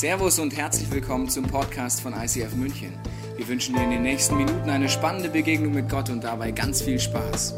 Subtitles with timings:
[0.00, 2.98] Servus und herzlich willkommen zum Podcast von ICF München.
[3.36, 6.80] Wir wünschen dir in den nächsten Minuten eine spannende Begegnung mit Gott und dabei ganz
[6.80, 7.52] viel Spaß.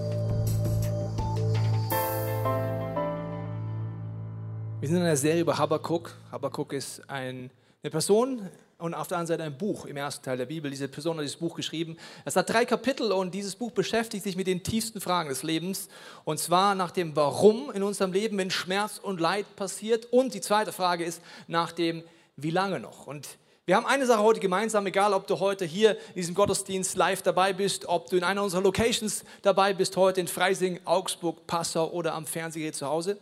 [4.80, 6.16] Wir sind in einer Serie über Habakkuk.
[6.32, 7.48] Habakkuk ist ein,
[7.80, 8.48] eine Person
[8.78, 10.68] und auf der anderen Seite ein Buch im ersten Teil der Bibel.
[10.68, 11.96] Diese Person hat dieses Buch geschrieben.
[12.24, 15.88] Es hat drei Kapitel und dieses Buch beschäftigt sich mit den tiefsten Fragen des Lebens.
[16.24, 20.06] Und zwar nach dem Warum in unserem Leben, wenn Schmerz und Leid passiert.
[20.06, 22.02] Und die zweite Frage ist nach dem
[22.36, 23.06] Wie lange noch?
[23.06, 26.96] Und wir haben eine Sache heute gemeinsam, egal ob du heute hier in diesem Gottesdienst
[26.96, 31.46] live dabei bist, ob du in einer unserer Locations dabei bist, heute in Freising, Augsburg,
[31.46, 33.18] Passau oder am Fernsehgerät zu Hause.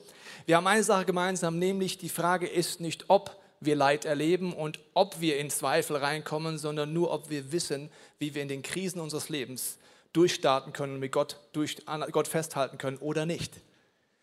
[0.46, 4.78] Wir haben eine Sache gemeinsam, nämlich die Frage ist nicht, ob wir Leid erleben und
[4.94, 9.00] ob wir in Zweifel reinkommen, sondern nur, ob wir wissen, wie wir in den Krisen
[9.00, 9.76] unseres Lebens
[10.12, 11.76] durchstarten können und mit Gott, durch,
[12.12, 13.60] Gott festhalten können oder nicht.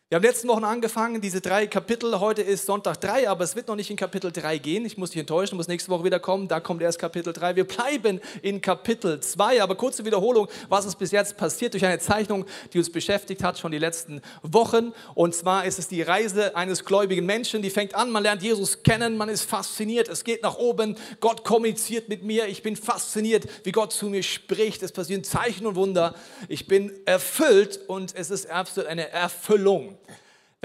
[0.10, 2.22] Wir haben letzten Wochen angefangen, diese drei Kapitel.
[2.22, 4.86] Heute ist Sonntag 3, aber es wird noch nicht in Kapitel 3 gehen.
[4.86, 6.48] Ich muss dich enttäuschen, muss nächste Woche wieder kommen.
[6.48, 7.58] Da kommt erst Kapitel 3.
[7.58, 9.62] Wir bleiben in Kapitel 2.
[9.62, 13.60] Aber kurze Wiederholung, was ist bis jetzt passiert durch eine Zeichnung, die uns beschäftigt hat,
[13.60, 14.94] schon die letzten Wochen.
[15.14, 18.84] Und zwar ist es die Reise eines gläubigen Menschen, die fängt an, man lernt Jesus
[18.84, 23.46] kennen, man ist fasziniert, es geht nach oben, Gott kommuniziert mit mir, ich bin fasziniert,
[23.66, 26.16] wie Gott zu mir spricht, es passieren Zeichen und Wunder.
[26.48, 29.97] Ich bin erfüllt und es ist absolut eine Erfüllung.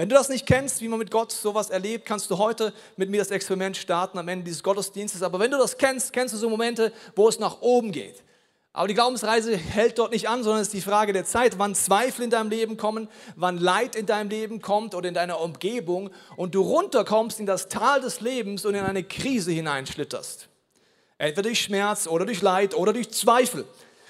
[0.03, 3.09] Wenn du das nicht kennst, wie man mit Gott sowas erlebt, kannst du heute mit
[3.09, 5.23] mir das Experiment starten am Ende dieses Gottesdienstes.
[5.23, 8.21] Aber wenn du das kennst, kennst du so Momente, wo es nach oben geht.
[8.73, 11.73] Aber die Glaubensreise hält dort nicht an, sondern es ist die Frage der Zeit, wann
[11.73, 16.09] Zweifel in deinem Leben kommen, wann Leid in deinem Leben kommt oder in deiner Umgebung
[16.35, 20.49] und du runterkommst in das Tal des Lebens und in eine Krise hineinschlitterst.
[21.17, 23.63] Entweder durch Schmerz oder durch Leid oder durch Zweifel.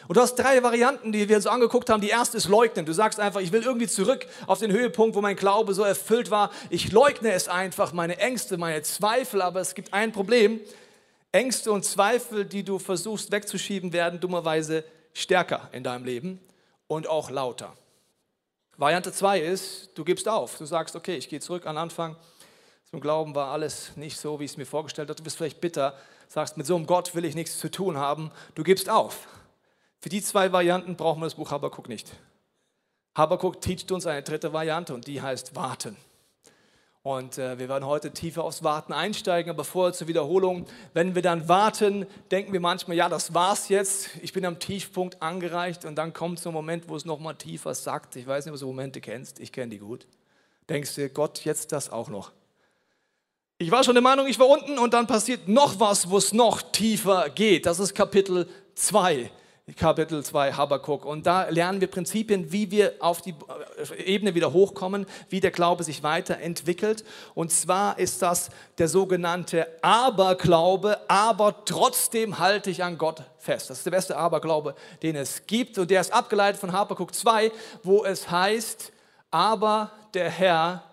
[0.07, 2.01] Und du hast drei Varianten, die wir uns angeguckt haben.
[2.01, 2.85] Die erste ist leugnen.
[2.85, 6.29] Du sagst einfach, ich will irgendwie zurück auf den Höhepunkt, wo mein Glaube so erfüllt
[6.29, 6.51] war.
[6.69, 9.41] Ich leugne es einfach, meine Ängste, meine Zweifel.
[9.41, 10.59] Aber es gibt ein Problem.
[11.31, 16.39] Ängste und Zweifel, die du versuchst wegzuschieben, werden dummerweise stärker in deinem Leben
[16.87, 17.73] und auch lauter.
[18.77, 20.57] Variante 2 ist, du gibst auf.
[20.57, 22.15] Du sagst, okay, ich gehe zurück an Anfang.
[22.89, 25.17] Zum Glauben war alles nicht so, wie ich es mir vorgestellt habe.
[25.17, 25.97] Du bist vielleicht bitter,
[26.27, 28.31] sagst, mit so einem Gott will ich nichts zu tun haben.
[28.55, 29.27] Du gibst auf.
[30.03, 32.11] Für die zwei Varianten brauchen wir das Buch Habakkuk nicht.
[33.15, 35.95] Habakkuk teacht uns eine dritte Variante und die heißt Warten.
[37.03, 40.65] Und äh, wir werden heute tiefer aufs Warten einsteigen, aber vorher zur Wiederholung.
[40.93, 44.09] Wenn wir dann warten, denken wir manchmal, ja, das war's jetzt.
[44.21, 47.73] Ich bin am Tiefpunkt angereicht und dann kommt so ein Moment, wo es nochmal tiefer
[47.73, 48.17] sagt.
[48.17, 49.39] Ich weiß nicht, ob du so Momente kennst.
[49.39, 50.05] Ich kenne die gut.
[50.67, 52.33] Denkst du, Gott, jetzt das auch noch.
[53.57, 56.33] Ich war schon der Meinung, ich war unten und dann passiert noch was, wo es
[56.33, 57.65] noch tiefer geht.
[57.65, 59.31] Das ist Kapitel 2.
[59.77, 61.05] Kapitel 2 Habakkuk.
[61.05, 63.33] Und da lernen wir Prinzipien, wie wir auf die
[64.03, 67.05] Ebene wieder hochkommen, wie der Glaube sich weiterentwickelt.
[67.33, 73.69] Und zwar ist das der sogenannte Aberglaube, aber trotzdem halte ich an Gott fest.
[73.69, 75.77] Das ist der beste Aberglaube, den es gibt.
[75.77, 77.49] Und der ist abgeleitet von Habakkuk 2,
[77.83, 78.91] wo es heißt,
[79.31, 80.83] aber der Herr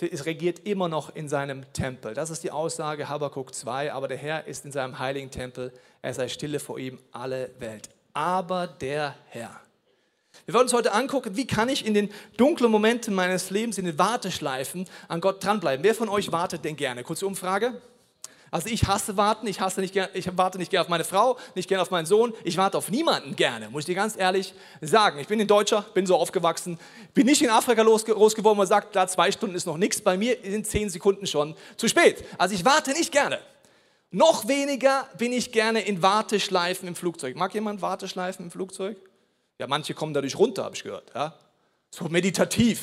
[0.00, 2.14] es regiert immer noch in seinem Tempel.
[2.14, 5.72] Das ist die Aussage Habakkuk 2, aber der Herr ist in seinem heiligen Tempel,
[6.02, 9.60] er sei stille vor ihm alle Welt aber der Herr.
[10.44, 13.84] Wir wollen uns heute angucken, wie kann ich in den dunklen Momenten meines Lebens, in
[13.84, 15.84] den Warteschleifen an Gott dranbleiben.
[15.84, 17.02] Wer von euch wartet denn gerne?
[17.02, 17.80] Kurze Umfrage.
[18.50, 21.68] Also ich hasse warten, ich, hasse nicht, ich warte nicht gerne auf meine Frau, nicht
[21.68, 25.18] gerne auf meinen Sohn, ich warte auf niemanden gerne, muss ich dir ganz ehrlich sagen.
[25.18, 26.78] Ich bin ein Deutscher, bin so aufgewachsen,
[27.12, 30.00] bin nicht in Afrika groß geworden, wo man sagt, da zwei Stunden ist noch nichts,
[30.00, 32.24] bei mir sind zehn Sekunden schon zu spät.
[32.38, 33.38] Also ich warte nicht gerne.
[34.10, 37.36] Noch weniger bin ich gerne in Warteschleifen im Flugzeug.
[37.36, 38.96] Mag jemand Warteschleifen im Flugzeug?
[39.58, 41.10] Ja, manche kommen dadurch runter, habe ich gehört.
[41.14, 41.34] Ja?
[41.90, 42.80] So meditativ.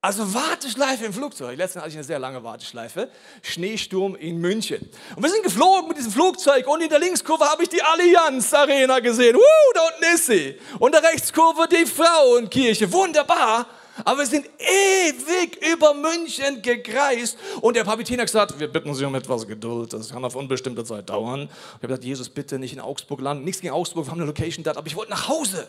[0.00, 1.56] Also Warteschleife im Flugzeug.
[1.56, 3.08] Letztens hatte ich eine sehr lange Warteschleife.
[3.40, 4.88] Schneesturm in München.
[5.14, 8.52] Und wir sind geflogen mit diesem Flugzeug und in der Linkskurve habe ich die Allianz
[8.52, 9.36] Arena gesehen.
[9.36, 9.40] Uh,
[9.74, 10.58] da unten ist sie.
[10.80, 12.92] Und der Rechtskurve die Frauenkirche.
[12.92, 13.66] Wunderbar.
[14.04, 17.38] Aber wir sind ewig über München gekreist.
[17.60, 19.92] Und der Kapitän hat gesagt, wir bitten Sie um etwas Geduld.
[19.92, 21.42] Das kann auf unbestimmte Zeit dauern.
[21.42, 23.44] Ich habe gesagt, Jesus, bitte nicht in Augsburg landen.
[23.44, 25.68] Nichts gegen Augsburg, wir haben eine Location dort, aber ich wollte nach Hause.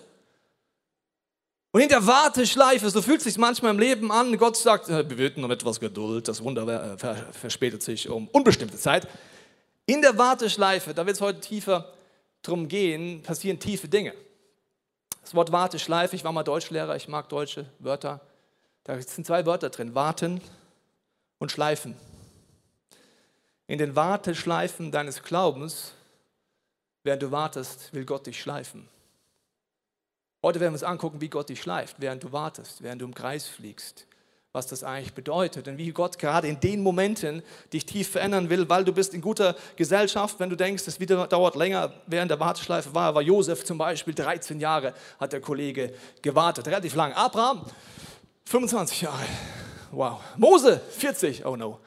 [1.72, 5.10] Und in der Warteschleife, so fühlt es sich manchmal im Leben an, Gott sagt, äh,
[5.10, 9.08] wir bitten um etwas Geduld, das Wunder äh, verspätet sich um unbestimmte Zeit.
[9.88, 11.92] In der Warteschleife, da wird es heute tiefer
[12.44, 14.14] drum gehen, passieren tiefe Dinge.
[15.24, 18.20] Das Wort Warteschleife, ich war mal Deutschlehrer, ich mag deutsche Wörter.
[18.84, 20.42] Da sind zwei Wörter drin, warten
[21.40, 21.96] und schleifen.
[23.66, 25.94] In den Warteschleifen deines Glaubens,
[27.04, 28.90] während du wartest, will Gott dich schleifen.
[30.44, 33.16] Heute werden wir uns angucken, wie Gott dich schleift, während du wartest, während du im
[33.16, 34.06] Kreis fliegst,
[34.54, 37.42] was das eigentlich bedeutet und wie Gott gerade in den Momenten
[37.74, 41.26] dich tief verändern will, weil du bist in guter Gesellschaft, wenn du denkst, es wieder
[41.26, 45.92] dauert länger, während der Warteschleife war, war Josef zum Beispiel 13 Jahre, hat der Kollege
[46.22, 47.14] gewartet, relativ lang.
[47.14, 47.66] Abraham,
[48.46, 49.26] 25 Jahre,
[49.92, 50.20] wow.
[50.38, 51.80] Mose, 40, oh no.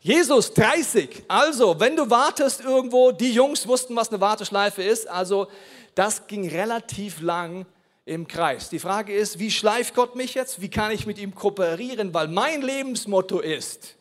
[0.00, 1.22] Jesus 30.
[1.28, 5.08] Also, wenn du wartest irgendwo, die Jungs wussten, was eine Warteschleife ist.
[5.08, 5.46] Also,
[5.94, 7.64] das ging relativ lang
[8.08, 8.70] im Kreis.
[8.70, 10.60] Die Frage ist, wie schleift Gott mich jetzt?
[10.60, 12.14] Wie kann ich mit ihm kooperieren?
[12.14, 13.96] Weil mein Lebensmotto ist,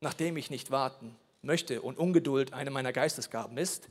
[0.00, 3.88] nachdem ich nicht warten möchte und Ungeduld eine meiner Geistesgaben ist,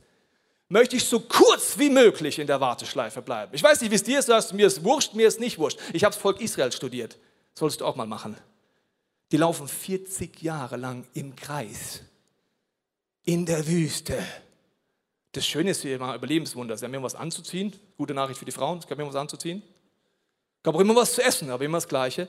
[0.68, 3.54] möchte ich so kurz wie möglich in der Warteschleife bleiben.
[3.54, 5.78] Ich weiß nicht, wie es dir ist, mir ist wurscht, mir ist nicht wurscht.
[5.92, 7.18] Ich habe das Volk Israel studiert.
[7.54, 8.36] Sollst du auch mal machen.
[9.32, 12.02] Die laufen 40 Jahre lang im Kreis
[13.24, 14.22] in der Wüste.
[15.34, 16.76] Das Schöne ist hier immer Überlebenswunder.
[16.76, 17.72] Sie haben immer was anzuziehen.
[17.96, 19.62] Gute Nachricht für die Frauen, es gab immer was anzuziehen.
[20.58, 22.28] Es gab auch immer was zu essen, aber immer das Gleiche.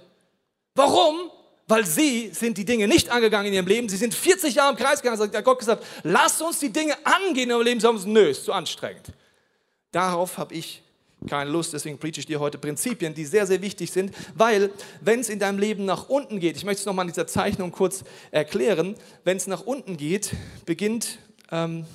[0.74, 1.30] Warum?
[1.68, 3.90] Weil sie sind die Dinge nicht angegangen in ihrem Leben.
[3.90, 5.22] Sie sind 40 Jahre im Kreis gegangen.
[5.22, 7.80] Hat Gott gesagt, lass uns die Dinge angehen in ihrem Leben.
[7.80, 9.14] Sie haben gesagt, nö, ist zu anstrengend.
[9.92, 10.82] Darauf habe ich
[11.28, 14.70] keine Lust, deswegen preach ich dir heute Prinzipien, die sehr, sehr wichtig sind, weil
[15.02, 17.72] wenn es in deinem Leben nach unten geht, ich möchte es nochmal in dieser Zeichnung
[17.72, 20.34] kurz erklären, wenn es nach unten geht,
[20.66, 21.18] beginnt,
[21.52, 21.86] ähm,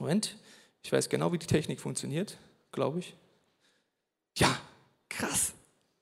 [0.00, 0.36] Moment,
[0.82, 2.38] ich weiß genau, wie die Technik funktioniert,
[2.72, 3.14] glaube ich.
[4.36, 4.58] Ja,
[5.08, 5.52] krass,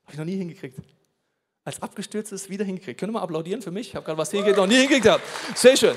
[0.04, 0.78] habe ich noch nie hingekriegt.
[1.64, 2.98] Als abgestürztes wieder hingekriegt.
[2.98, 3.88] Können wir mal applaudieren für mich?
[3.88, 5.22] Ich habe gerade was hingekriegt, noch nie hingekriegt habe.
[5.54, 5.96] Sehr schön.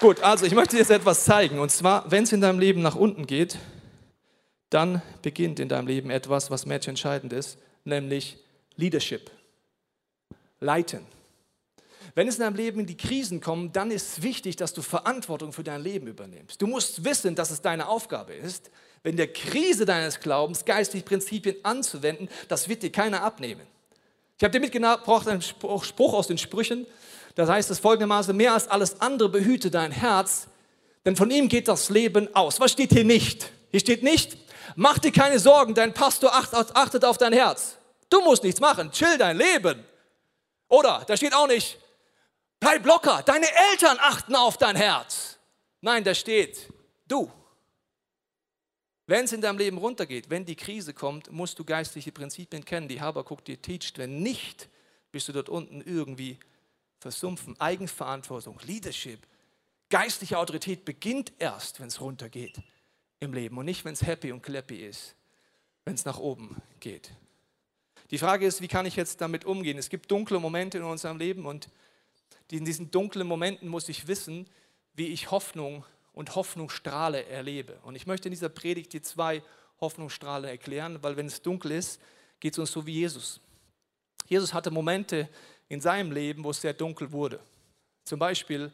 [0.00, 1.60] Gut, also ich möchte dir jetzt etwas zeigen.
[1.60, 3.58] Und zwar, wenn es in deinem Leben nach unten geht,
[4.70, 8.38] dann beginnt in deinem Leben etwas, was match entscheidend ist, nämlich
[8.74, 9.30] Leadership.
[10.58, 11.06] Leiten.
[12.16, 14.82] Wenn es in deinem Leben in die Krisen kommt, dann ist es wichtig, dass du
[14.82, 16.60] Verantwortung für dein Leben übernimmst.
[16.60, 18.70] Du musst wissen, dass es deine Aufgabe ist,
[19.04, 23.66] wenn der Krise deines Glaubens geistliche Prinzipien anzuwenden, das wird dir keiner abnehmen.
[24.38, 26.86] Ich habe dir mitgebracht einen Spruch aus den Sprüchen,
[27.34, 30.48] das heißt es folgendermaßen, mehr als alles andere behüte dein Herz,
[31.04, 32.58] denn von ihm geht das Leben aus.
[32.60, 33.52] Was steht hier nicht?
[33.70, 34.38] Hier steht nicht,
[34.74, 37.76] Mach dir keine Sorgen, dein Pastor achtet auf dein Herz.
[38.10, 39.84] Du musst nichts machen, chill dein Leben.
[40.68, 41.78] Oder, da steht auch nicht,
[42.66, 45.38] bleib locker, deine Eltern achten auf dein Herz.
[45.80, 46.72] Nein, da steht,
[47.06, 47.30] du.
[49.06, 52.88] Wenn es in deinem Leben runtergeht, wenn die Krise kommt, musst du geistliche Prinzipien kennen,
[52.88, 53.98] die Habakuk dir teacht.
[53.98, 54.68] Wenn nicht,
[55.12, 56.40] bist du dort unten irgendwie
[56.98, 57.54] versumpfen.
[57.60, 59.20] Eigenverantwortung, Leadership,
[59.88, 62.60] geistliche Autorität beginnt erst, wenn es runtergeht
[63.20, 65.14] im Leben und nicht, wenn es happy und clappy ist,
[65.84, 67.12] wenn es nach oben geht.
[68.10, 69.78] Die Frage ist, wie kann ich jetzt damit umgehen?
[69.78, 71.68] Es gibt dunkle Momente in unserem Leben und
[72.50, 74.48] in diesen dunklen Momenten muss ich wissen,
[74.94, 77.78] wie ich Hoffnung und Hoffnungsstrahle erlebe.
[77.82, 79.42] Und ich möchte in dieser Predigt die zwei
[79.80, 82.00] Hoffnungsstrahle erklären, weil wenn es dunkel ist,
[82.40, 83.40] geht es uns so wie Jesus.
[84.26, 85.28] Jesus hatte Momente
[85.68, 87.40] in seinem Leben, wo es sehr dunkel wurde.
[88.04, 88.72] Zum Beispiel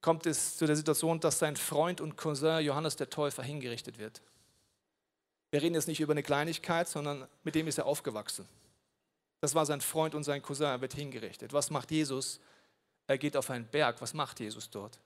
[0.00, 4.20] kommt es zu der Situation, dass sein Freund und Cousin Johannes der Täufer hingerichtet wird.
[5.50, 8.46] Wir reden jetzt nicht über eine Kleinigkeit, sondern mit dem ist er aufgewachsen.
[9.40, 11.52] Das war sein Freund und sein Cousin, er wird hingerichtet.
[11.52, 12.40] Was macht Jesus?
[13.08, 14.00] Er geht auf einen Berg.
[14.00, 15.00] Was macht Jesus dort?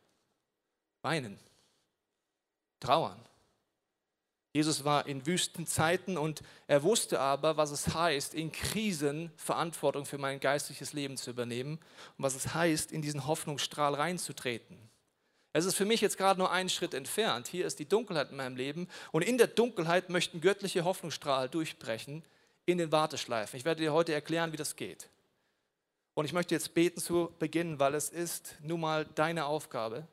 [1.01, 1.39] Weinen,
[2.79, 3.19] trauern.
[4.53, 10.19] Jesus war in Wüstenzeiten und er wusste aber, was es heißt, in Krisen Verantwortung für
[10.19, 11.79] mein geistliches Leben zu übernehmen
[12.19, 14.77] und was es heißt, in diesen Hoffnungsstrahl reinzutreten.
[15.55, 17.47] Es ist für mich jetzt gerade nur einen Schritt entfernt.
[17.47, 22.23] Hier ist die Dunkelheit in meinem Leben und in der Dunkelheit möchten göttliche Hoffnungsstrahl durchbrechen
[22.67, 23.59] in den Warteschleifen.
[23.59, 25.09] Ich werde dir heute erklären, wie das geht.
[26.15, 30.07] Und ich möchte jetzt beten zu Beginn, weil es ist nun mal deine Aufgabe,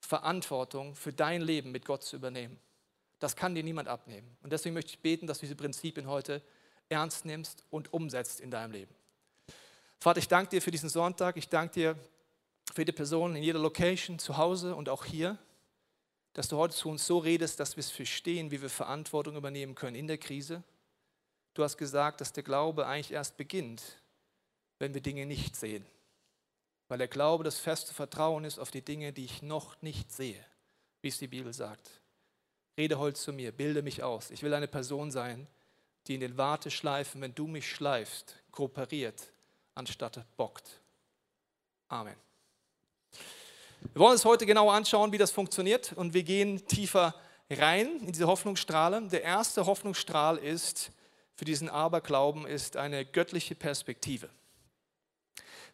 [0.00, 2.58] Verantwortung für dein Leben mit Gott zu übernehmen.
[3.18, 4.36] Das kann dir niemand abnehmen.
[4.42, 6.40] Und deswegen möchte ich beten, dass du diese Prinzipien heute
[6.88, 8.94] ernst nimmst und umsetzt in deinem Leben.
[9.98, 11.36] Vater, ich danke dir für diesen Sonntag.
[11.36, 11.98] Ich danke dir
[12.72, 15.36] für die Person in jeder Location, zu Hause und auch hier,
[16.34, 19.74] dass du heute zu uns so redest, dass wir es verstehen, wie wir Verantwortung übernehmen
[19.74, 20.62] können in der Krise.
[21.54, 23.82] Du hast gesagt, dass der Glaube eigentlich erst beginnt,
[24.78, 25.84] wenn wir Dinge nicht sehen.
[26.88, 30.42] Weil der Glaube das feste Vertrauen ist auf die Dinge, die ich noch nicht sehe,
[31.02, 31.90] wie es die Bibel sagt.
[32.76, 34.30] Rede heute zu mir, bilde mich aus.
[34.30, 35.46] Ich will eine Person sein,
[36.06, 39.32] die in den Warteschleifen, wenn du mich schleifst, kooperiert,
[39.74, 40.80] anstatt bockt.
[41.88, 42.16] Amen.
[43.92, 47.14] Wir wollen uns heute genauer anschauen, wie das funktioniert und wir gehen tiefer
[47.50, 49.08] rein in diese Hoffnungsstrahle.
[49.08, 50.90] Der erste Hoffnungsstrahl ist
[51.34, 54.28] für diesen Aberglauben ist eine göttliche Perspektive.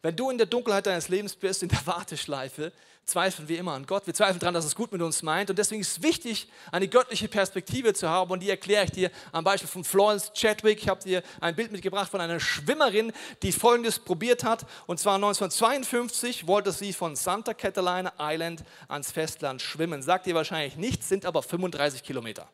[0.05, 2.73] Wenn du in der Dunkelheit deines Lebens bist, in der Warteschleife,
[3.07, 4.07] zweifeln wir immer an Gott.
[4.07, 5.49] Wir zweifeln daran, dass es gut mit uns meint.
[5.49, 8.31] Und deswegen ist es wichtig, eine göttliche Perspektive zu haben.
[8.31, 10.83] Und die erkläre ich dir am Beispiel von Florence Chadwick.
[10.83, 14.67] Ich habe dir ein Bild mitgebracht von einer Schwimmerin, die Folgendes probiert hat.
[14.87, 20.03] Und zwar 1952 wollte sie von Santa Catalina Island ans Festland schwimmen.
[20.03, 22.47] Sagt ihr wahrscheinlich nichts, sind aber 35 Kilometer.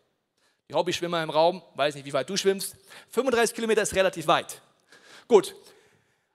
[0.69, 2.76] Die Hobbyschwimmer im Raum, weiß nicht, wie weit du schwimmst.
[3.09, 4.62] 35 Kilometer ist relativ weit.
[5.26, 5.57] Gut,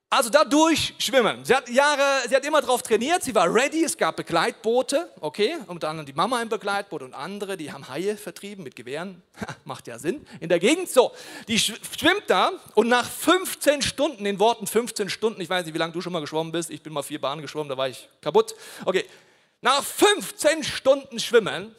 [0.09, 1.43] also da durchschwimmen.
[1.43, 5.55] Sie hat Jahre, sie hat immer darauf trainiert, sie war ready, es gab Begleitboote, okay,
[5.67, 9.21] unter anderem die Mama im Begleitboot und andere, die haben Haie vertrieben mit Gewehren,
[9.65, 10.89] macht ja Sinn, in der Gegend.
[10.89, 11.11] So,
[11.47, 15.79] die schwimmt da und nach 15 Stunden, in Worten 15 Stunden, ich weiß nicht, wie
[15.79, 18.07] lange du schon mal geschwommen bist, ich bin mal vier Bahnen geschwommen, da war ich
[18.21, 18.55] kaputt.
[18.85, 19.05] Okay,
[19.61, 21.75] nach 15 Stunden Schwimmen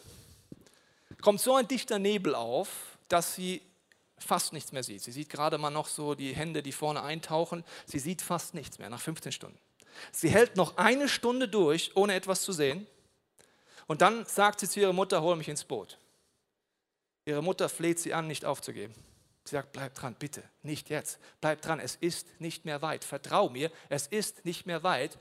[1.23, 2.68] kommt so ein dichter Nebel auf,
[3.09, 3.62] dass sie
[4.18, 5.02] fast nichts mehr sieht.
[5.02, 7.64] Sie sieht gerade mal noch so die Hände, die vorne eintauchen.
[7.85, 9.58] Sie sieht fast nichts mehr nach 15 Stunden.
[10.12, 12.87] Sie hält noch eine Stunde durch, ohne etwas zu sehen.
[13.87, 15.99] Und dann sagt sie zu ihrer Mutter, hol mich ins Boot.
[17.25, 18.94] Ihre Mutter fleht sie an, nicht aufzugeben.
[19.44, 21.18] Sie sagt, bleib dran, bitte, nicht jetzt.
[21.40, 23.04] Bleib dran, es ist nicht mehr weit.
[23.04, 25.18] Vertrau mir, es ist nicht mehr weit.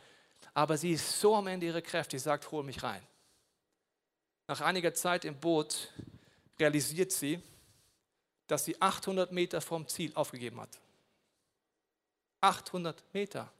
[0.53, 3.01] Aber sie ist so am Ende ihrer Kräfte, sie sagt, hol mich rein.
[4.47, 5.91] Nach einiger Zeit im Boot
[6.59, 7.41] realisiert sie,
[8.47, 10.79] dass sie 800 Meter vom Ziel aufgegeben hat.
[12.41, 13.51] 800 Meter.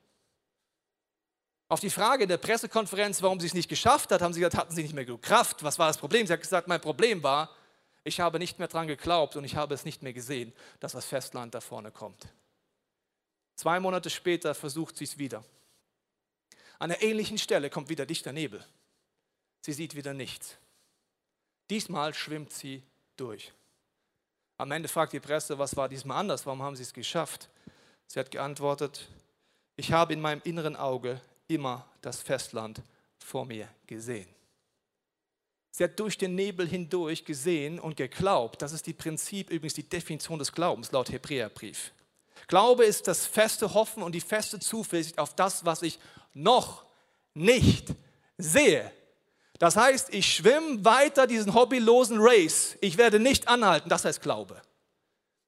[1.67, 4.75] Auf die Frage der Pressekonferenz, warum sie es nicht geschafft hat, haben sie gesagt, hatten
[4.75, 5.63] sie nicht mehr genug Kraft.
[5.63, 6.27] Was war das Problem?
[6.27, 7.49] Sie hat gesagt, mein Problem war,
[8.03, 11.05] ich habe nicht mehr daran geglaubt und ich habe es nicht mehr gesehen, dass das
[11.05, 12.27] Festland da vorne kommt.
[13.55, 15.43] Zwei Monate später versucht sie es wieder.
[16.77, 18.63] An einer ähnlichen Stelle kommt wieder dichter Nebel.
[19.61, 20.57] Sie sieht wieder nichts.
[21.71, 22.83] Diesmal schwimmt sie
[23.17, 23.51] durch.
[24.57, 26.45] Am Ende fragt die Presse, was war diesmal anders?
[26.45, 27.49] Warum haben sie es geschafft?
[28.07, 29.07] Sie hat geantwortet,
[29.75, 32.81] ich habe in meinem inneren Auge immer das Festland
[33.17, 34.27] vor mir gesehen.
[35.71, 38.61] Sie hat durch den Nebel hindurch gesehen und geglaubt.
[38.61, 41.91] Das ist die Prinzip, übrigens die Definition des Glaubens laut Hebräerbrief.
[42.47, 45.99] Glaube ist das feste Hoffen und die feste Zuversicht auf das, was ich
[46.33, 46.85] noch
[47.33, 47.93] nicht
[48.37, 48.89] sehe.
[49.59, 52.77] Das heißt, ich schwimme weiter diesen hobbylosen Race.
[52.81, 53.89] Ich werde nicht anhalten.
[53.89, 54.61] Das heißt Glaube.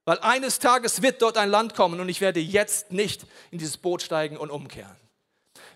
[0.05, 3.77] Weil eines Tages wird dort ein Land kommen und ich werde jetzt nicht in dieses
[3.77, 4.95] Boot steigen und umkehren.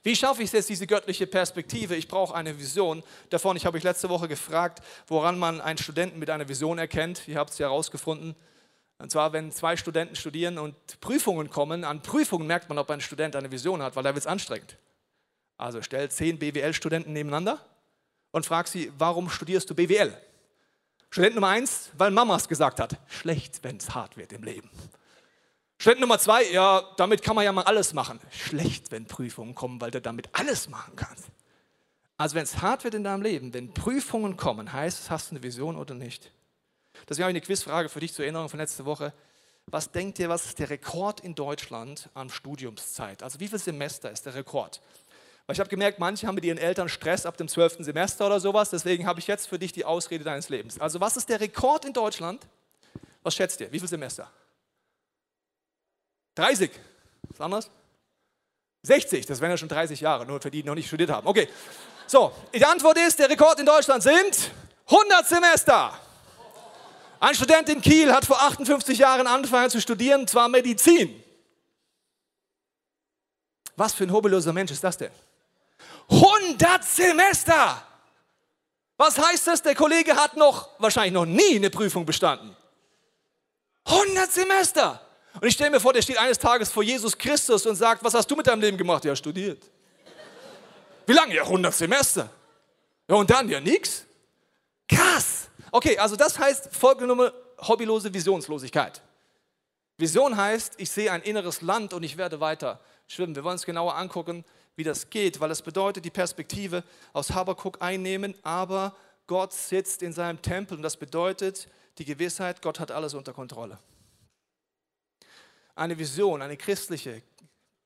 [0.03, 1.95] Wie schaffe ich es jetzt, diese göttliche Perspektive?
[1.95, 3.57] Ich brauche eine Vision davon.
[3.57, 7.27] Ich habe euch letzte Woche gefragt, woran man einen Studenten mit einer Vision erkennt.
[7.27, 8.35] Ihr habt es ja herausgefunden.
[8.97, 13.01] Und zwar, wenn zwei Studenten studieren und Prüfungen kommen, an Prüfungen merkt man, ob ein
[13.01, 14.77] Student eine Vision hat, weil da wird es anstrengend.
[15.57, 17.59] Also stellt zehn BWL-Studenten nebeneinander
[18.31, 20.15] und frag sie, warum studierst du BWL?
[21.09, 22.97] Student Nummer eins, weil Mama es gesagt hat.
[23.07, 24.69] Schlecht, wenn es hart wird im Leben.
[25.77, 28.19] Student Nummer zwei, ja, damit kann man ja mal alles machen.
[28.29, 31.25] Schlecht, wenn Prüfungen kommen, weil du damit alles machen kannst.
[32.17, 35.35] Also wenn es hart wird in deinem Leben, wenn Prüfungen kommen, heißt es, hast du
[35.35, 36.31] eine Vision oder nicht?
[37.09, 39.11] Deswegen habe ich eine Quizfrage für dich zur Erinnerung von letzter Woche.
[39.65, 43.23] Was denkt ihr, was ist der Rekord in Deutschland an Studiumszeit?
[43.23, 44.81] Also wie viel Semester ist der Rekord?
[45.45, 47.77] Weil ich habe gemerkt, manche haben mit ihren Eltern Stress ab dem 12.
[47.79, 48.69] Semester oder sowas.
[48.69, 50.79] Deswegen habe ich jetzt für dich die Ausrede deines Lebens.
[50.79, 52.45] Also was ist der Rekord in Deutschland?
[53.23, 53.71] Was schätzt ihr?
[53.71, 54.29] Wie viele Semester?
[56.35, 56.71] 30.
[57.29, 57.69] Was anderes?
[58.83, 59.25] 60.
[59.25, 61.27] Das wären ja schon 30 Jahre, nur für die, die noch nicht studiert haben.
[61.27, 61.47] Okay.
[62.07, 64.51] So, die Antwort ist, der Rekord in Deutschland sind
[64.87, 65.93] 100 Semester.
[67.19, 71.23] Ein Student in Kiel hat vor 58 Jahren angefangen zu studieren, zwar Medizin.
[73.75, 75.11] Was für ein hobelloser Mensch ist das denn?
[76.11, 77.81] 100 Semester!
[78.97, 79.61] Was heißt das?
[79.63, 82.55] Der Kollege hat noch, wahrscheinlich noch nie eine Prüfung bestanden.
[83.85, 85.01] 100 Semester!
[85.39, 88.13] Und ich stelle mir vor, der steht eines Tages vor Jesus Christus und sagt, was
[88.13, 89.05] hast du mit deinem Leben gemacht?
[89.05, 89.63] Ja, studiert.
[91.07, 91.33] Wie lange?
[91.33, 92.29] Ja, 100 Semester.
[93.07, 93.47] Ja, und dann?
[93.49, 94.05] Ja, nix.
[94.87, 95.49] Krass.
[95.71, 99.01] Okay, also das heißt folgende hobbylose Visionslosigkeit.
[99.97, 103.35] Vision heißt, ich sehe ein inneres Land und ich werde weiter schwimmen.
[103.35, 104.43] Wir wollen uns genauer angucken,
[104.75, 108.95] wie das geht, weil es bedeutet, die Perspektive aus Habakkuk einnehmen, aber
[109.27, 113.77] Gott sitzt in seinem Tempel und das bedeutet die Gewissheit, Gott hat alles unter Kontrolle.
[115.75, 117.21] Eine Vision, eine christliche,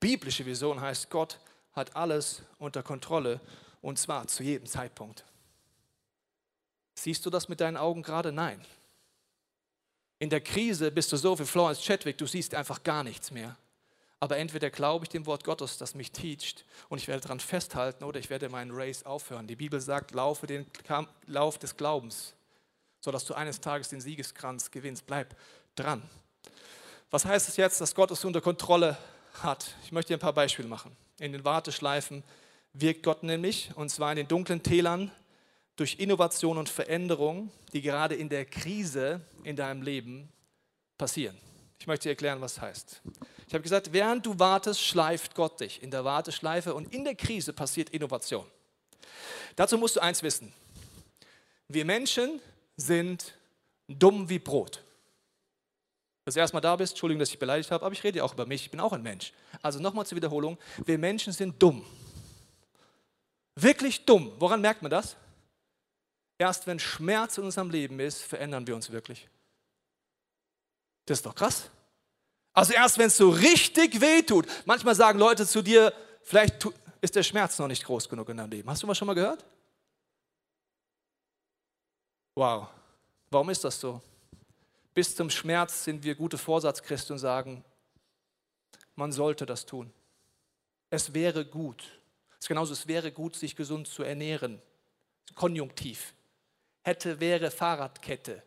[0.00, 1.38] biblische Vision heißt, Gott
[1.72, 3.40] hat alles unter Kontrolle
[3.82, 5.24] und zwar zu jedem Zeitpunkt.
[6.98, 8.32] Siehst du das mit deinen Augen gerade?
[8.32, 8.64] Nein.
[10.18, 13.56] In der Krise bist du so wie Florence Chadwick, du siehst einfach gar nichts mehr.
[14.18, 18.04] Aber entweder glaube ich dem Wort Gottes, das mich teacht, und ich werde daran festhalten,
[18.04, 19.46] oder ich werde meinen Race aufhören.
[19.46, 20.66] Die Bibel sagt, laufe den
[21.26, 22.34] Lauf des Glaubens,
[23.00, 25.06] sodass du eines Tages den Siegeskranz gewinnst.
[25.06, 25.36] Bleib
[25.74, 26.02] dran.
[27.10, 28.96] Was heißt es jetzt, dass Gott es unter Kontrolle
[29.42, 29.74] hat?
[29.84, 30.96] Ich möchte dir ein paar Beispiele machen.
[31.18, 32.24] In den Warteschleifen
[32.72, 35.12] wirkt Gott nämlich, und zwar in den dunklen Tälern,
[35.76, 40.32] durch Innovation und Veränderung, die gerade in der Krise in deinem Leben
[40.96, 41.36] passieren.
[41.78, 43.02] Ich möchte dir erklären, was das heißt.
[43.46, 47.14] Ich habe gesagt, während du wartest, schleift Gott dich in der Warteschleife und in der
[47.14, 48.46] Krise passiert Innovation.
[49.54, 50.52] Dazu musst du eins wissen.
[51.68, 52.40] Wir Menschen
[52.76, 53.34] sind
[53.88, 54.82] dumm wie Brot.
[56.24, 58.34] Dass du erstmal da bist, Entschuldigung, dass ich beleidigt habe, aber ich rede ja auch
[58.34, 59.32] über mich, ich bin auch ein Mensch.
[59.62, 61.84] Also nochmal zur Wiederholung, wir Menschen sind dumm.
[63.54, 64.32] Wirklich dumm.
[64.38, 65.16] Woran merkt man das?
[66.38, 69.28] Erst wenn Schmerz in unserem Leben ist, verändern wir uns wirklich.
[71.06, 71.70] Das ist doch krass.
[72.52, 74.46] Also erst wenn es so richtig weh tut.
[74.64, 76.66] Manchmal sagen Leute zu dir, vielleicht
[77.00, 78.68] ist der Schmerz noch nicht groß genug in deinem Leben.
[78.68, 79.44] Hast du was schon mal gehört?
[82.34, 82.68] Wow.
[83.30, 84.00] Warum ist das so?
[84.94, 87.64] Bis zum Schmerz sind wir gute Vorsatzchristen und sagen,
[88.94, 89.92] man sollte das tun.
[90.90, 91.82] Es wäre gut.
[92.32, 94.60] Es ist genauso, es wäre gut, sich gesund zu ernähren.
[95.34, 96.14] Konjunktiv
[96.82, 98.42] hätte, wäre Fahrradkette.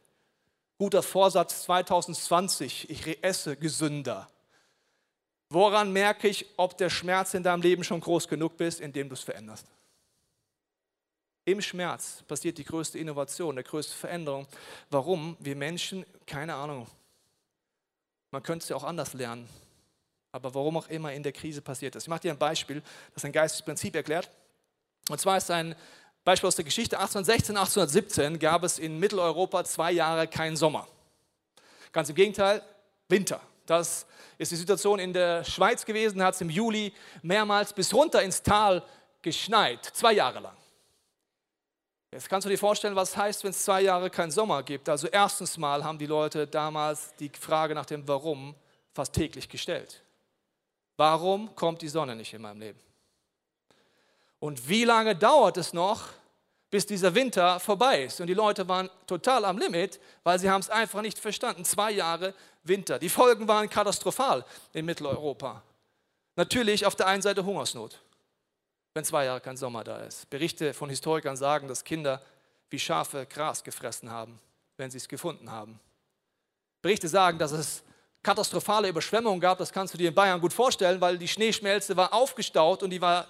[0.79, 4.29] Guter Vorsatz 2020, ich esse gesünder.
[5.49, 9.13] Woran merke ich, ob der Schmerz in deinem Leben schon groß genug ist, indem du
[9.13, 9.67] es veränderst?
[11.43, 14.47] Im Schmerz passiert die größte Innovation, die größte Veränderung.
[14.89, 15.35] Warum?
[15.41, 16.87] Wir Menschen, keine Ahnung.
[18.31, 19.49] Man könnte es ja auch anders lernen.
[20.31, 22.03] Aber warum auch immer in der Krise passiert ist.
[22.03, 22.81] Ich mache dir ein Beispiel,
[23.13, 24.29] das ein geistiges Prinzip erklärt.
[25.09, 25.75] Und zwar ist ein
[26.29, 30.87] Beispiel aus der Geschichte 1816, 1817 gab es in Mitteleuropa zwei Jahre keinen Sommer.
[31.91, 32.61] Ganz im Gegenteil,
[33.07, 33.41] Winter.
[33.65, 34.05] Das
[34.37, 36.93] ist die Situation in der Schweiz gewesen, hat es im Juli
[37.23, 38.83] mehrmals bis runter ins Tal
[39.23, 40.55] geschneit, zwei Jahre lang.
[42.11, 44.87] Jetzt kannst du dir vorstellen, was heißt, wenn es zwei Jahre keinen Sommer gibt.
[44.87, 48.53] Also erstens mal haben die Leute damals die Frage nach dem Warum
[48.93, 50.03] fast täglich gestellt.
[50.95, 52.79] Warum kommt die Sonne nicht in meinem Leben?
[54.39, 56.18] Und wie lange dauert es noch,
[56.69, 58.21] bis dieser Winter vorbei ist?
[58.21, 61.65] Und die Leute waren total am Limit, weil sie haben es einfach nicht verstanden.
[61.65, 62.33] Zwei Jahre
[62.63, 62.99] Winter.
[62.99, 65.63] Die Folgen waren katastrophal in Mitteleuropa.
[66.35, 67.99] Natürlich auf der einen Seite Hungersnot,
[68.93, 70.29] wenn zwei Jahre kein Sommer da ist.
[70.29, 72.21] Berichte von Historikern sagen, dass Kinder
[72.69, 74.39] wie Schafe Gras gefressen haben,
[74.77, 75.79] wenn sie es gefunden haben.
[76.81, 77.83] Berichte sagen, dass es
[78.23, 82.13] katastrophale Überschwemmungen gab, das kannst du dir in Bayern gut vorstellen, weil die Schneeschmelze war
[82.13, 83.27] aufgestaut und die war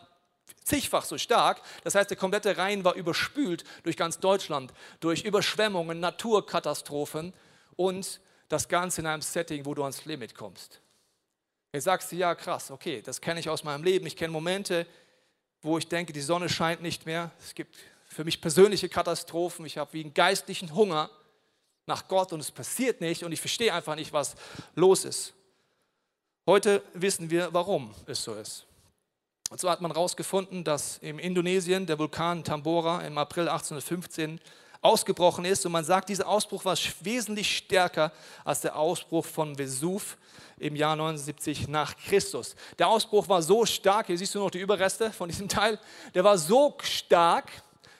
[0.63, 1.61] zigfach so stark.
[1.83, 7.33] Das heißt, der komplette Rhein war überspült durch ganz Deutschland, durch Überschwemmungen, Naturkatastrophen
[7.75, 10.81] und das Ganze in einem Setting, wo du ans Limit kommst.
[11.71, 14.05] Jetzt sagst du, ja krass, okay, das kenne ich aus meinem Leben.
[14.07, 14.87] Ich kenne Momente,
[15.61, 17.31] wo ich denke, die Sonne scheint nicht mehr.
[17.39, 19.65] Es gibt für mich persönliche Katastrophen.
[19.65, 21.09] Ich habe wie einen geistlichen Hunger
[21.85, 24.35] nach Gott und es passiert nicht und ich verstehe einfach nicht, was
[24.75, 25.33] los ist.
[26.45, 28.65] Heute wissen wir, warum es so ist.
[29.49, 34.39] Und so hat man herausgefunden, dass in Indonesien der Vulkan Tambora im April 1815
[34.81, 35.65] ausgebrochen ist.
[35.65, 38.11] Und man sagt, dieser Ausbruch war wesentlich stärker
[38.45, 40.17] als der Ausbruch von Vesuv
[40.59, 42.55] im Jahr 79 nach Christus.
[42.77, 45.79] Der Ausbruch war so stark, hier siehst du noch die Überreste von diesem Teil,
[46.13, 47.49] der war so stark,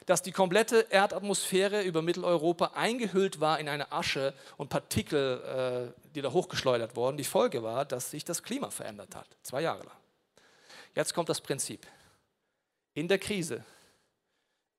[0.05, 6.21] dass die komplette Erdatmosphäre über Mitteleuropa eingehüllt war in eine Asche und Partikel, äh, die
[6.21, 7.17] da hochgeschleudert wurden.
[7.17, 9.98] Die Folge war, dass sich das Klima verändert hat, zwei Jahre lang.
[10.99, 11.87] Jetzt kommt das Prinzip.
[12.93, 13.63] In der Krise,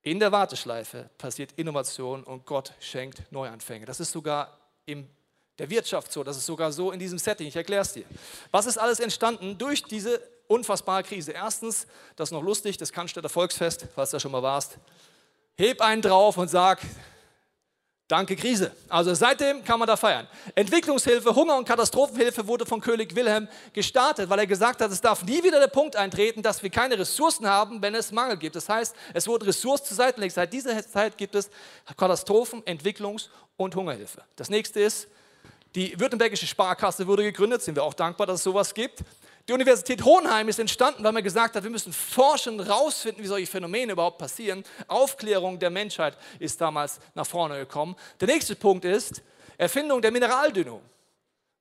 [0.03, 3.87] in der Warteschleife passiert Innovation und Gott schenkt Neuanfänge.
[3.87, 5.09] Das ist sogar in
[5.59, 7.47] der Wirtschaft so, das ist sogar so in diesem Setting.
[7.47, 8.05] Ich erkläre es dir.
[8.51, 11.33] Was ist alles entstanden durch diese unfassbare Krise?
[11.33, 14.77] Erstens, das ist noch lustig, das Cannstätter Volksfest, falls du da schon mal warst.
[15.57, 16.81] Heb einen drauf und sag,
[18.11, 18.73] Danke Krise.
[18.89, 20.27] Also seitdem kann man da feiern.
[20.57, 25.23] Entwicklungshilfe, Hunger- und Katastrophenhilfe wurde von König Wilhelm gestartet, weil er gesagt hat, es darf
[25.23, 28.57] nie wieder der Punkt eintreten, dass wir keine Ressourcen haben, wenn es Mangel gibt.
[28.57, 30.35] Das heißt, es wurden Ressourcen zur Seite gelegt.
[30.35, 31.51] Seit dieser Zeit gibt es
[31.97, 34.25] Katastrophen-, Entwicklungs- und Hungerhilfe.
[34.35, 35.07] Das nächste ist,
[35.77, 39.05] die Württembergische Sparkasse wurde gegründet, sind wir auch dankbar, dass es sowas gibt.
[39.51, 43.49] Die Universität Hohenheim ist entstanden, weil man gesagt hat, wir müssen forschen, rausfinden, wie solche
[43.49, 44.63] Phänomene überhaupt passieren.
[44.87, 47.97] Aufklärung der Menschheit ist damals nach vorne gekommen.
[48.21, 49.23] Der nächste Punkt ist
[49.59, 50.81] Erfindung der Mineraldünnung.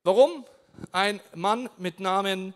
[0.04, 0.44] Warum?
[0.92, 2.54] Ein Mann mit Namen,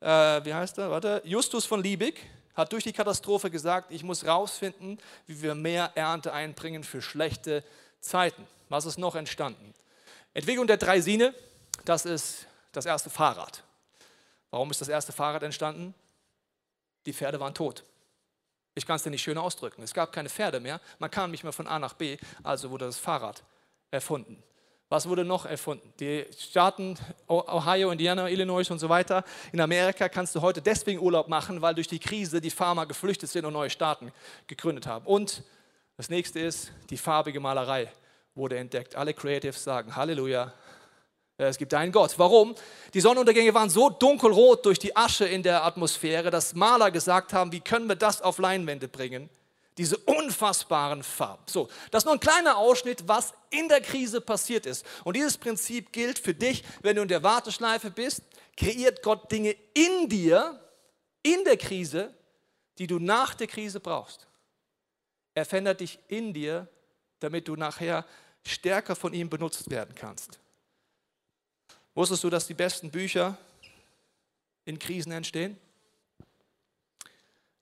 [0.00, 0.06] äh,
[0.44, 0.90] wie heißt er?
[0.90, 2.20] Warte, Justus von Liebig
[2.54, 7.64] hat durch die Katastrophe gesagt, ich muss rausfinden, wie wir mehr Ernte einbringen für schlechte
[8.00, 8.46] Zeiten.
[8.68, 9.72] Was ist noch entstanden?
[10.34, 11.32] Entwicklung der Dreisine,
[11.86, 13.63] das ist das erste Fahrrad.
[14.54, 15.94] Warum ist das erste Fahrrad entstanden?
[17.06, 17.82] Die Pferde waren tot.
[18.76, 19.82] Ich kann es dir nicht schön ausdrücken.
[19.82, 20.80] Es gab keine Pferde mehr.
[21.00, 22.18] Man kam nicht mehr von A nach B.
[22.44, 23.42] Also wurde das Fahrrad
[23.90, 24.40] erfunden.
[24.88, 25.92] Was wurde noch erfunden?
[25.98, 29.24] Die Staaten Ohio, Indiana, Illinois und so weiter.
[29.50, 33.30] In Amerika kannst du heute deswegen Urlaub machen, weil durch die Krise die Farmer geflüchtet
[33.30, 34.12] sind und neue Staaten
[34.46, 35.04] gegründet haben.
[35.04, 35.42] Und
[35.96, 37.92] das nächste ist, die farbige Malerei
[38.36, 38.94] wurde entdeckt.
[38.94, 40.52] Alle Creatives sagen Halleluja.
[41.36, 42.14] Es gibt einen Gott.
[42.16, 42.54] Warum?
[42.92, 47.50] Die Sonnenuntergänge waren so dunkelrot durch die Asche in der Atmosphäre, dass Maler gesagt haben,
[47.50, 49.28] wie können wir das auf Leinwände bringen?
[49.76, 51.42] Diese unfassbaren Farben.
[51.46, 54.86] So, das ist nur ein kleiner Ausschnitt, was in der Krise passiert ist.
[55.02, 58.22] Und dieses Prinzip gilt für dich, wenn du in der Warteschleife bist,
[58.56, 60.60] kreiert Gott Dinge in dir,
[61.24, 62.14] in der Krise,
[62.78, 64.28] die du nach der Krise brauchst.
[65.34, 66.68] Er verändert dich in dir,
[67.18, 68.04] damit du nachher
[68.46, 70.38] stärker von ihm benutzt werden kannst.
[71.94, 73.38] Wusstest du, dass die besten Bücher
[74.64, 75.56] in Krisen entstehen?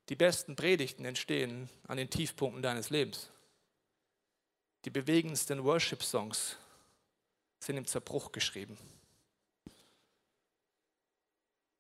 [0.09, 3.29] Die besten Predigten entstehen an den Tiefpunkten deines Lebens.
[4.85, 6.57] Die bewegendsten Worship-Songs
[7.61, 8.77] sind im Zerbruch geschrieben.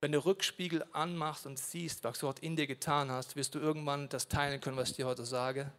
[0.00, 4.08] Wenn du Rückspiegel anmachst und siehst, was Gott in dir getan hast, wirst du irgendwann
[4.08, 5.72] das teilen können, was ich dir heute sage.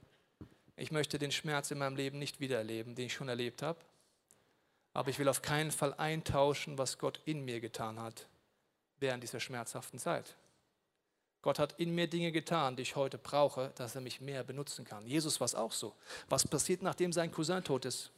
[0.76, 3.80] Ich möchte den Schmerz in meinem Leben nicht wieder erleben, den ich schon erlebt habe.
[4.94, 8.28] Aber ich will auf keinen Fall eintauschen, was Gott in mir getan hat
[9.00, 10.36] während dieser schmerzhaften Zeit.
[11.42, 14.86] Gott hat in mir Dinge getan, die ich heute brauche, dass er mich mehr benutzen
[14.86, 15.06] kann.
[15.06, 15.94] Jesus war es auch so.
[16.30, 18.12] Was passiert, nachdem sein Cousin tot ist?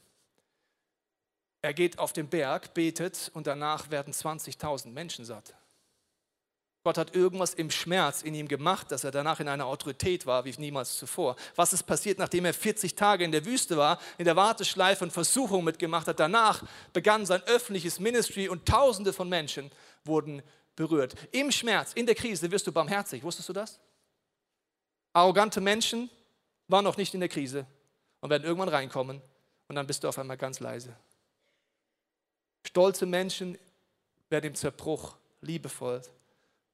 [1.64, 5.56] Er geht auf den Berg, betet und danach werden 20.000 Menschen satt.
[6.86, 10.46] Gott hat irgendwas im Schmerz in ihm gemacht, dass er danach in einer Autorität war
[10.46, 11.36] wie niemals zuvor.
[11.56, 15.10] Was ist passiert, nachdem er 40 Tage in der Wüste war, in der Warteschleife und
[15.10, 16.20] Versuchung mitgemacht hat?
[16.20, 19.72] Danach begann sein öffentliches Ministry und Tausende von Menschen
[20.04, 20.44] wurden
[20.76, 21.16] berührt.
[21.32, 23.24] Im Schmerz, in der Krise wirst du barmherzig.
[23.24, 23.80] Wusstest du das?
[25.12, 26.12] Arrogante Menschen
[26.68, 27.66] waren noch nicht in der Krise
[28.20, 29.24] und werden irgendwann reinkommen
[29.68, 30.96] und dann bist du auf einmal ganz leise.
[32.64, 33.58] Stolze Menschen
[34.30, 36.04] werden im Zerbruch liebevoll,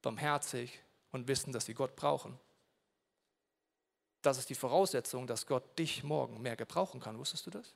[0.02, 2.38] barmherzig und wissen, dass sie Gott brauchen.
[4.22, 7.18] Das ist die Voraussetzung, dass Gott dich morgen mehr gebrauchen kann.
[7.18, 7.74] Wusstest du das?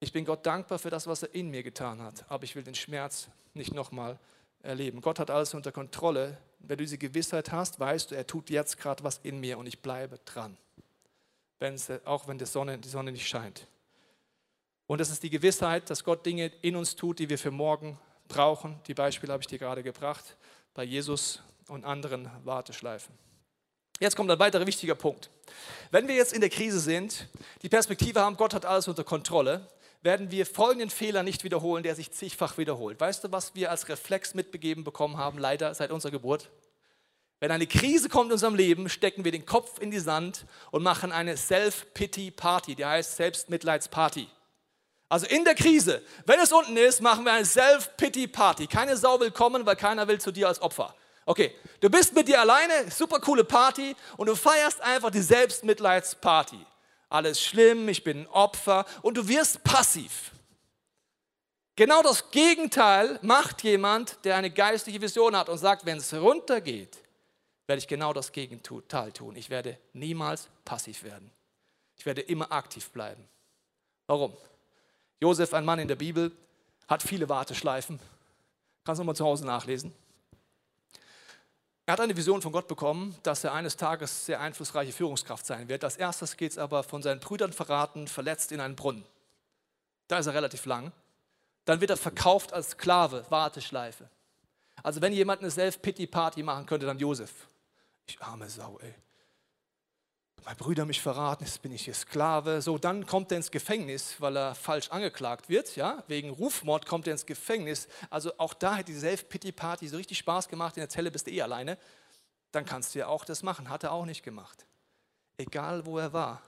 [0.00, 2.62] Ich bin Gott dankbar für das, was er in mir getan hat, aber ich will
[2.62, 4.18] den Schmerz nicht nochmal
[4.62, 5.00] erleben.
[5.00, 6.38] Gott hat alles unter Kontrolle.
[6.58, 9.66] Wenn du diese Gewissheit hast, weißt du, er tut jetzt gerade was in mir und
[9.66, 10.56] ich bleibe dran,
[12.04, 13.66] auch wenn die Sonne, die Sonne nicht scheint.
[14.86, 17.98] Und das ist die Gewissheit, dass Gott Dinge in uns tut, die wir für morgen
[18.30, 18.80] brauchen.
[18.86, 20.36] Die Beispiele habe ich dir gerade gebracht,
[20.72, 23.14] bei Jesus und anderen Warteschleifen.
[23.98, 25.28] Jetzt kommt ein weiterer wichtiger Punkt.
[25.90, 27.28] Wenn wir jetzt in der Krise sind,
[27.60, 29.68] die Perspektive haben, Gott hat alles unter Kontrolle,
[30.02, 32.98] werden wir folgenden Fehler nicht wiederholen, der sich zigfach wiederholt.
[32.98, 36.48] Weißt du, was wir als Reflex mitbegeben bekommen haben, leider seit unserer Geburt?
[37.40, 40.82] Wenn eine Krise kommt in unserem Leben, stecken wir den Kopf in die Sand und
[40.82, 44.28] machen eine Self-Pity-Party, die heißt Selbstmitleidsparty.
[45.10, 48.66] Also in der Krise, wenn es unten ist, machen wir eine Self-Pity-Party.
[48.66, 50.94] Keine Sau will kommen, weil keiner will zu dir als Opfer.
[51.26, 56.64] Okay, du bist mit dir alleine, super coole Party und du feierst einfach die Selbstmitleidsparty
[57.10, 60.30] alles schlimm, ich bin ein Opfer und du wirst passiv.
[61.76, 66.98] Genau das Gegenteil macht jemand, der eine geistliche Vision hat und sagt, wenn es runtergeht,
[67.66, 69.36] werde ich genau das Gegenteil tun.
[69.36, 71.30] Ich werde niemals passiv werden.
[71.96, 73.28] Ich werde immer aktiv bleiben.
[74.06, 74.36] Warum?
[75.20, 76.32] Josef, ein Mann in der Bibel,
[76.88, 78.00] hat viele Warteschleifen.
[78.84, 79.92] Kannst du mal zu Hause nachlesen.
[81.86, 85.68] Er hat eine Vision von Gott bekommen, dass er eines Tages sehr einflussreiche Führungskraft sein
[85.68, 85.84] wird.
[85.84, 89.04] Als erstes geht es aber von seinen Brüdern verraten, verletzt in einen Brunnen.
[90.08, 90.92] Da ist er relativ lang.
[91.64, 94.08] Dann wird er verkauft als Sklave, Warteschleife.
[94.82, 97.32] Also wenn jemand eine Self-Pity-Party machen könnte, dann Josef.
[98.06, 98.94] Ich arme Sau, ey
[100.44, 102.62] meine Brüder mich verraten, jetzt bin ich hier Sklave.
[102.62, 105.76] So, dann kommt er ins Gefängnis, weil er falsch angeklagt wird.
[105.76, 106.04] Ja?
[106.08, 107.88] Wegen Rufmord kommt er ins Gefängnis.
[108.10, 110.76] Also auch da hat die Self-Pity-Party so richtig Spaß gemacht.
[110.76, 111.78] In der Zelle bist du eh alleine.
[112.52, 113.68] Dann kannst du ja auch das machen.
[113.68, 114.66] Hat er auch nicht gemacht.
[115.36, 116.42] Egal wo er war,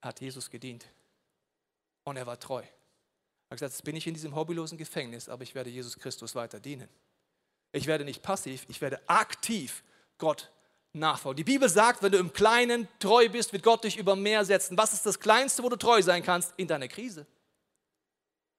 [0.00, 0.86] hat Jesus gedient.
[2.04, 2.62] Und er war treu.
[2.62, 6.34] Er hat gesagt, jetzt bin ich in diesem hobbylosen Gefängnis, aber ich werde Jesus Christus
[6.34, 6.88] weiter dienen.
[7.72, 9.84] Ich werde nicht passiv, ich werde aktiv
[10.18, 10.50] Gott
[10.96, 11.36] nachfolgen.
[11.36, 14.76] Die Bibel sagt, wenn du im Kleinen treu bist, wird Gott dich über mehr setzen.
[14.76, 16.54] Was ist das Kleinste, wo du treu sein kannst?
[16.56, 17.26] In deiner Krise.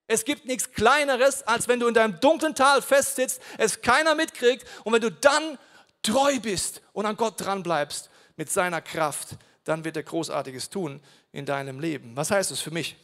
[0.07, 4.65] Es gibt nichts Kleineres, als wenn du in deinem dunklen Tal festsitzt, es keiner mitkriegt
[4.85, 5.57] und wenn du dann
[6.01, 9.29] treu bist und an Gott dran bleibst mit seiner Kraft,
[9.65, 11.01] dann wird er Großartiges tun
[11.33, 12.15] in deinem Leben.
[12.15, 12.95] Was heißt das für mich?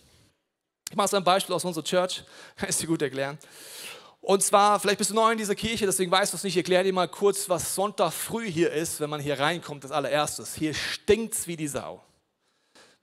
[0.90, 2.24] Ich mache es ein Beispiel aus unserer Church,
[2.56, 3.38] kann ich dir gut erklären.
[4.24, 6.54] Und zwar, vielleicht bist du neu in dieser Kirche, deswegen weißt du es nicht.
[6.54, 9.92] Ich erkläre dir mal kurz, was Sonntag früh hier ist, wenn man hier reinkommt, das
[9.92, 10.56] allererstes.
[10.56, 12.02] Hier stinkt's wie die Sau.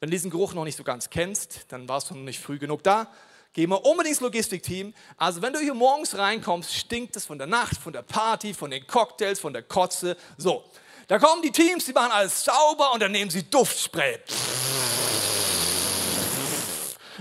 [0.00, 2.58] Wenn du diesen Geruch noch nicht so ganz kennst, dann warst du noch nicht früh
[2.58, 3.12] genug da.
[3.52, 4.94] gehen wir unbedingt ins Logistikteam.
[5.18, 8.70] Also wenn du hier morgens reinkommst, stinkt es von der Nacht, von der Party, von
[8.70, 10.16] den Cocktails, von der Kotze.
[10.38, 10.64] So,
[11.06, 14.20] da kommen die Teams, die machen alles sauber und dann nehmen sie Duftspray.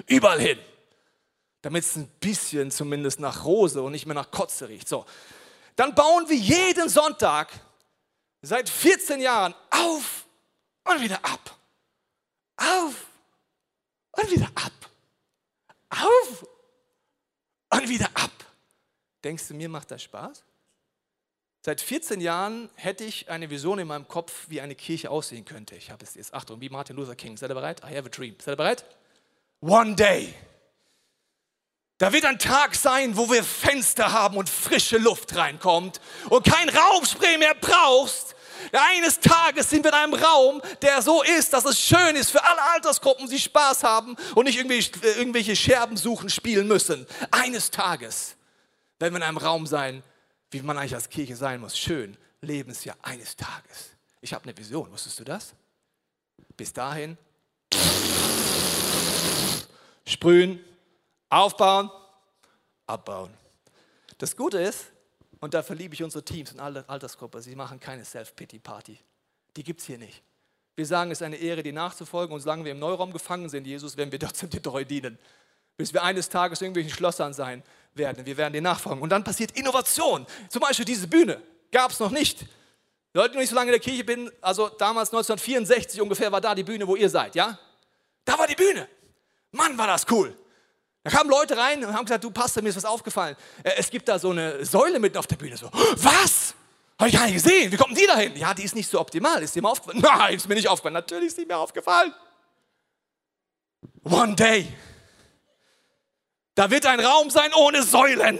[0.07, 0.59] Überall hin.
[1.61, 4.87] Damit es ein bisschen zumindest nach Rose und nicht mehr nach Kotze riecht.
[4.87, 5.05] So,
[5.75, 7.51] dann bauen wir jeden Sonntag
[8.41, 10.25] seit 14 Jahren auf
[10.85, 11.57] und wieder ab.
[12.57, 13.05] Auf
[14.11, 14.71] und wieder ab.
[15.89, 16.45] Auf
[17.71, 18.31] und wieder ab.
[19.23, 20.43] Denkst du, mir macht das Spaß?
[21.61, 25.75] Seit 14 Jahren hätte ich eine Vision in meinem Kopf, wie eine Kirche aussehen könnte.
[25.75, 27.35] Ich habe es jetzt, Achtung, wie Martin Luther King.
[27.35, 27.81] Seid ihr bereit?
[27.83, 28.35] I have a dream.
[28.39, 28.85] Seid ihr bereit?
[29.59, 30.33] One day.
[31.99, 36.69] Da wird ein Tag sein, wo wir Fenster haben und frische Luft reinkommt und kein
[36.69, 38.35] Rauchspray mehr brauchst.
[38.71, 42.41] Eines Tages sind wir in einem Raum, der so ist, dass es schön ist für
[42.41, 47.05] alle Altersgruppen, sie Spaß haben und nicht irgendwelche, irgendwelche Scherben suchen, spielen müssen.
[47.31, 48.37] Eines Tages
[48.97, 50.01] werden wir in einem Raum sein,
[50.51, 51.77] wie man eigentlich als Kirche sein muss.
[51.77, 53.89] Schön, Lebensjahr eines Tages.
[54.21, 55.53] Ich habe eine Vision, wusstest du das?
[56.55, 57.17] Bis dahin
[60.05, 60.63] sprühen,
[61.29, 61.89] aufbauen,
[62.87, 63.33] abbauen.
[64.17, 64.91] Das Gute ist,
[65.39, 68.99] und da verliebe ich unsere Teams in alle Altersgruppe, sie machen keine Self-Pity-Party.
[69.55, 70.21] Die gibt es hier nicht.
[70.75, 73.65] Wir sagen, es ist eine Ehre, dir nachzufolgen und solange wir im Neuraum gefangen sind,
[73.65, 75.17] Jesus, werden wir trotzdem dir treu dienen.
[75.77, 77.63] Bis wir eines Tages irgendwelchen Schlossern sein
[77.93, 78.25] werden.
[78.25, 79.01] Wir werden dir nachfolgen.
[79.01, 80.25] Und dann passiert Innovation.
[80.49, 82.45] Zum Beispiel diese Bühne gab es noch nicht.
[83.13, 86.41] Leute, die noch nicht so lange in der Kirche bin, also damals 1964 ungefähr war
[86.41, 87.57] da die Bühne, wo ihr seid, ja?
[88.23, 88.87] Da war die Bühne.
[89.51, 90.37] Mann, war das cool.
[91.09, 93.35] Da kamen Leute rein und haben gesagt, du Pastor, mir ist was aufgefallen.
[93.63, 95.57] Äh, es gibt da so eine Säule mitten auf der Bühne.
[95.57, 96.53] So, was?
[96.99, 97.71] Habe ich gar nicht gesehen.
[97.71, 98.35] Wie kommt die da hin?
[98.35, 99.41] Ja, die ist nicht so optimal.
[99.41, 99.99] Ist dir mal aufgefallen?
[100.03, 100.93] Nein, ist mir nicht aufgefallen.
[100.93, 102.13] Natürlich ist die mir aufgefallen.
[104.03, 104.71] One day.
[106.53, 108.37] Da wird ein Raum sein ohne Säulen.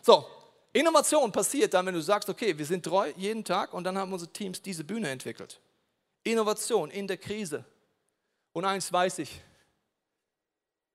[0.00, 0.24] So,
[0.72, 4.12] Innovation passiert dann, wenn du sagst, okay, wir sind treu jeden Tag und dann haben
[4.12, 5.60] unsere Teams diese Bühne entwickelt.
[6.22, 7.64] Innovation in der Krise.
[8.52, 9.40] Und eins weiß ich,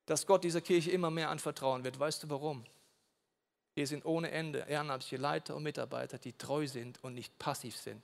[0.10, 2.00] dass Gott dieser Kirche immer mehr anvertrauen wird.
[2.00, 2.66] Weißt du warum?
[3.76, 8.02] Hier sind ohne Ende ehrenamtliche Leiter und Mitarbeiter, die treu sind und nicht passiv sind.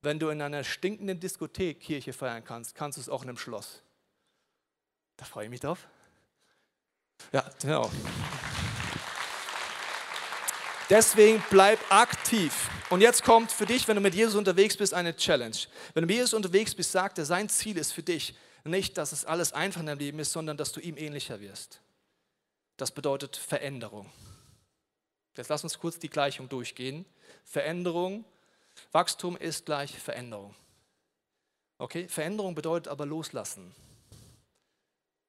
[0.00, 3.36] Wenn du in einer stinkenden Diskothek Kirche feiern kannst, kannst du es auch in einem
[3.36, 3.82] Schloss.
[5.18, 5.86] Da freue ich mich drauf.
[7.30, 7.90] Ja, genau.
[10.88, 12.70] Deswegen bleib aktiv.
[12.88, 15.56] Und jetzt kommt für dich, wenn du mit Jesus unterwegs bist, eine Challenge.
[15.92, 19.12] Wenn du mit Jesus unterwegs bist, sagt er, sein Ziel ist für dich nicht, dass
[19.12, 21.80] es alles einfach in deinem Leben ist, sondern dass du ihm ähnlicher wirst.
[22.76, 24.10] Das bedeutet Veränderung.
[25.36, 27.04] Jetzt lass uns kurz die Gleichung durchgehen.
[27.44, 28.24] Veränderung,
[28.92, 30.54] Wachstum ist gleich Veränderung.
[31.78, 33.74] Okay, Veränderung bedeutet aber loslassen.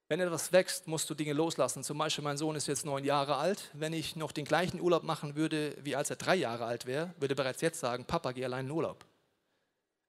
[0.09, 1.83] Wenn etwas wächst, musst du Dinge loslassen.
[1.83, 3.71] Zum Beispiel, mein Sohn ist jetzt neun Jahre alt.
[3.73, 7.13] Wenn ich noch den gleichen Urlaub machen würde, wie als er drei Jahre alt wäre,
[7.19, 9.05] würde er bereits jetzt sagen, Papa, geh allein in Urlaub.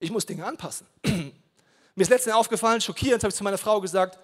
[0.01, 0.87] Ich muss Dinge anpassen.
[1.95, 4.19] Mir ist letztens aufgefallen, schockierend, habe ich zu meiner Frau gesagt,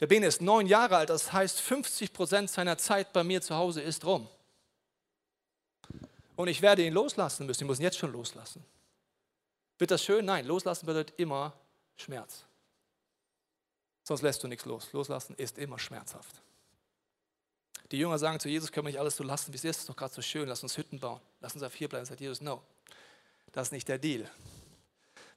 [0.00, 3.54] der Bene ist neun Jahre alt, das heißt 50 Prozent seiner Zeit bei mir zu
[3.54, 4.28] Hause ist rum.
[6.36, 8.64] Und ich werde ihn loslassen müssen, ich muss ihn jetzt schon loslassen.
[9.78, 10.24] Wird das schön?
[10.24, 11.52] Nein, loslassen bedeutet immer
[11.96, 12.44] Schmerz.
[14.02, 14.92] Sonst lässt du nichts los.
[14.92, 16.42] Loslassen ist immer schmerzhaft.
[17.90, 19.88] Die Jünger sagen zu Jesus, können wir nicht alles so lassen, wie es ist, ist
[19.88, 22.04] doch gerade so schön, lass uns Hütten bauen, lass uns auf hier bleiben.
[22.04, 22.62] Sagt Jesus, no,
[23.52, 24.28] das ist nicht der Deal.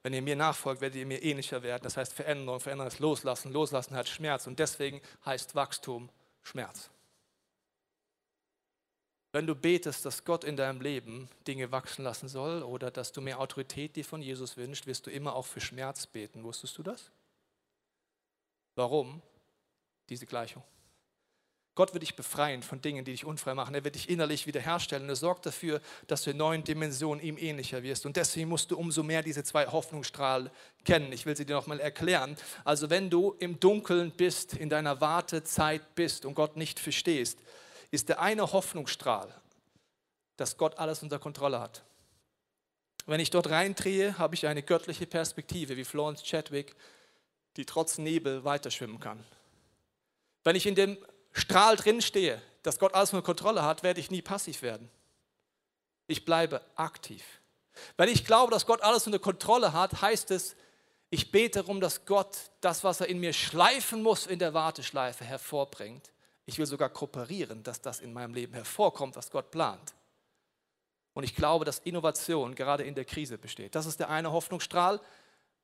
[0.03, 1.83] Wenn ihr mir nachfolgt, werdet ihr mir ähnlicher werden.
[1.83, 6.09] Das heißt Veränderung, Veränderung ist Loslassen, Loslassen hat Schmerz und deswegen heißt Wachstum
[6.43, 6.89] Schmerz.
[9.33, 13.21] Wenn du betest, dass Gott in deinem Leben Dinge wachsen lassen soll oder dass du
[13.21, 16.43] mehr Autorität dir von Jesus wünschst, wirst du immer auch für Schmerz beten.
[16.43, 17.11] Wusstest du das?
[18.75, 19.21] Warum?
[20.09, 20.63] Diese Gleichung.
[21.77, 23.75] Gott wird dich befreien von Dingen, die dich unfrei machen.
[23.75, 25.07] Er wird dich innerlich wiederherstellen.
[25.07, 28.07] Er sorgt dafür, dass du in neuen Dimensionen ihm ähnlicher wirst.
[28.07, 30.49] Und deswegen musst du umso mehr diese zwei Hoffnungsstrahlen
[30.85, 31.13] kennen.
[31.13, 32.35] Ich will sie dir nochmal erklären.
[32.63, 37.37] Also wenn du im Dunkeln bist, in deiner Wartezeit bist und Gott nicht verstehst,
[37.91, 39.31] ist der eine Hoffnungsstrahl,
[40.35, 41.83] dass Gott alles unter Kontrolle hat.
[43.05, 46.75] Wenn ich dort reindrehe, habe ich eine göttliche Perspektive, wie Florence Chadwick
[47.55, 49.23] die trotz Nebel weiterschwimmen kann.
[50.43, 50.97] Wenn ich in dem
[51.37, 54.89] Strahl drin stehe, dass Gott alles unter Kontrolle hat, werde ich nie passiv werden.
[56.07, 57.23] Ich bleibe aktiv.
[57.95, 60.55] Wenn ich glaube, dass Gott alles unter Kontrolle hat, heißt es,
[61.09, 65.23] ich bete darum, dass Gott das, was er in mir schleifen muss, in der Warteschleife
[65.23, 66.11] hervorbringt.
[66.45, 69.93] Ich will sogar kooperieren, dass das in meinem Leben hervorkommt, was Gott plant.
[71.13, 73.75] Und ich glaube, dass Innovation gerade in der Krise besteht.
[73.75, 74.99] Das ist der eine Hoffnungsstrahl.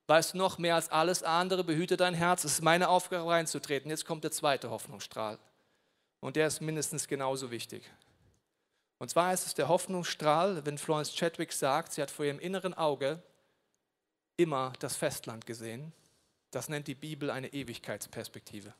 [0.07, 2.43] Weißt du noch, mehr als alles andere behüte dein Herz.
[2.43, 3.89] Es ist meine Aufgabe reinzutreten.
[3.89, 5.39] Jetzt kommt der zweite Hoffnungsstrahl.
[6.23, 7.83] Und der ist mindestens genauso wichtig.
[8.97, 12.73] Und zwar ist es der Hoffnungsstrahl, wenn Florence Chadwick sagt, sie hat vor ihrem inneren
[12.73, 13.21] Auge
[14.37, 15.91] immer das Festland gesehen.
[16.49, 18.73] Das nennt die Bibel eine Ewigkeitsperspektive.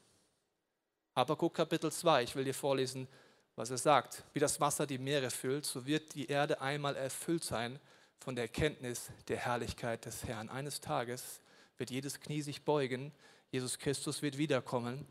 [1.17, 3.09] Habakuk Kapitel 2, ich will dir vorlesen,
[3.57, 4.23] was er sagt.
[4.31, 7.77] Wie das Wasser die Meere füllt, so wird die Erde einmal erfüllt sein
[8.19, 10.47] von der Erkenntnis der Herrlichkeit des Herrn.
[10.47, 11.41] Eines Tages
[11.77, 13.11] wird jedes Knie sich beugen,
[13.51, 15.05] Jesus Christus wird wiederkommen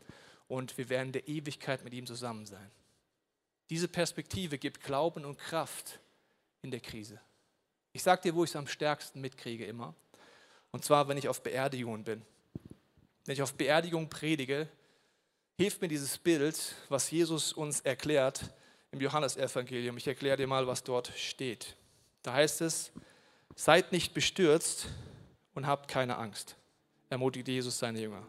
[0.53, 2.71] und wir werden der Ewigkeit mit ihm zusammen sein.
[3.71, 5.99] Diese Perspektive gibt Glauben und Kraft
[6.61, 7.19] in der Krise.
[7.91, 9.95] Ich sage dir, wo ich es am stärksten mitkriege immer.
[10.69, 12.21] Und zwar, wenn ich auf Beerdigungen bin.
[13.25, 14.69] Wenn ich auf Beerdigungen predige,
[15.57, 18.53] hilft mir dieses Bild, was Jesus uns erklärt
[18.91, 19.97] im Johannesevangelium.
[19.97, 21.75] Ich erkläre dir mal, was dort steht.
[22.21, 22.91] Da heißt es,
[23.55, 24.85] seid nicht bestürzt
[25.55, 26.57] und habt keine Angst,
[27.09, 28.27] ermutigt Jesus seine Jünger.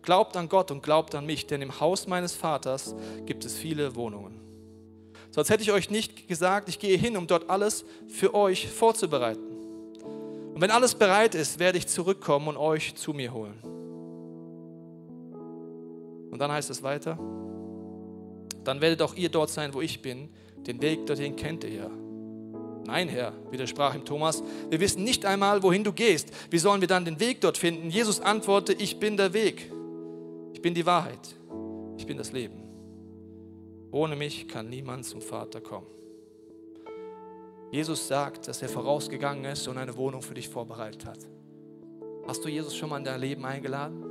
[0.00, 2.94] Glaubt an Gott und glaubt an mich, denn im Haus meines Vaters
[3.26, 4.40] gibt es viele Wohnungen.
[5.30, 9.42] Sonst hätte ich euch nicht gesagt, ich gehe hin, um dort alles für euch vorzubereiten.
[10.54, 13.58] Und wenn alles bereit ist, werde ich zurückkommen und euch zu mir holen.
[16.30, 17.18] Und dann heißt es weiter,
[18.64, 20.28] dann werdet auch ihr dort sein, wo ich bin.
[20.66, 21.90] Den Weg dorthin kennt ihr ja.
[22.86, 26.28] Nein, Herr, widersprach ihm Thomas, wir wissen nicht einmal, wohin du gehst.
[26.50, 27.90] Wie sollen wir dann den Weg dort finden?
[27.90, 29.70] Jesus antwortete, ich bin der Weg.
[30.52, 31.36] Ich bin die Wahrheit.
[31.96, 32.62] Ich bin das Leben.
[33.90, 35.86] Ohne mich kann niemand zum Vater kommen.
[37.70, 41.18] Jesus sagt, dass er vorausgegangen ist und eine Wohnung für dich vorbereitet hat.
[42.26, 44.04] Hast du Jesus schon mal in dein Leben eingeladen?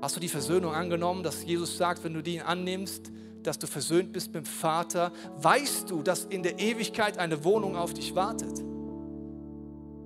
[0.00, 3.12] Hast du die Versöhnung angenommen, dass Jesus sagt, wenn du die annimmst,
[3.42, 7.76] dass du versöhnt bist mit dem Vater, weißt du, dass in der Ewigkeit eine Wohnung
[7.76, 8.58] auf dich wartet.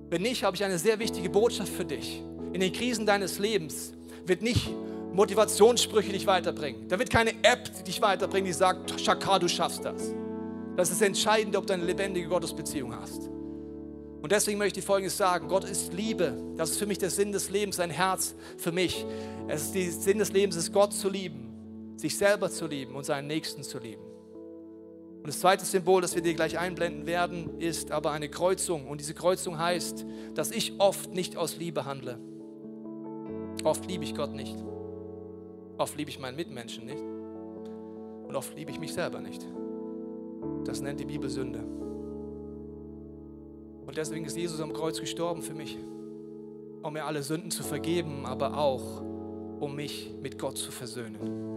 [0.09, 2.21] Wenn nicht, habe ich eine sehr wichtige Botschaft für dich.
[2.53, 3.93] In den Krisen deines Lebens
[4.25, 4.69] wird nicht
[5.19, 6.87] Motivationssprüche dich weiterbringen.
[6.87, 10.13] Da wird keine App dich weiterbringen, die sagt, Shaka, du schaffst das.
[10.75, 13.27] Das ist entscheidend, ob du eine lebendige Gottesbeziehung hast.
[14.21, 15.47] Und deswegen möchte ich Folgendes sagen.
[15.47, 16.41] Gott ist Liebe.
[16.57, 19.05] Das ist für mich der Sinn des Lebens, sein Herz für mich.
[19.47, 21.49] Es ist der Sinn des Lebens, ist Gott zu lieben
[21.99, 24.01] sich selber zu lieben und seinen Nächsten zu lieben.
[25.17, 28.87] Und das zweite Symbol, das wir dir gleich einblenden werden, ist aber eine Kreuzung.
[28.87, 32.17] Und diese Kreuzung heißt, dass ich oft nicht aus Liebe handle.
[33.65, 34.55] Oft liebe ich Gott nicht.
[35.79, 37.01] Oft liebe ich meinen Mitmenschen nicht.
[38.27, 39.43] Und oft liebe ich mich selber nicht.
[40.65, 41.63] Das nennt die Bibel Sünde.
[43.87, 45.79] Und deswegen ist Jesus am Kreuz gestorben für mich,
[46.83, 49.01] um mir alle Sünden zu vergeben, aber auch
[49.59, 51.49] um mich mit Gott zu versöhnen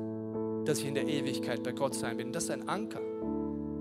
[0.65, 2.33] dass ich in der Ewigkeit bei Gott sein bin.
[2.33, 3.01] Das ist ein Anker.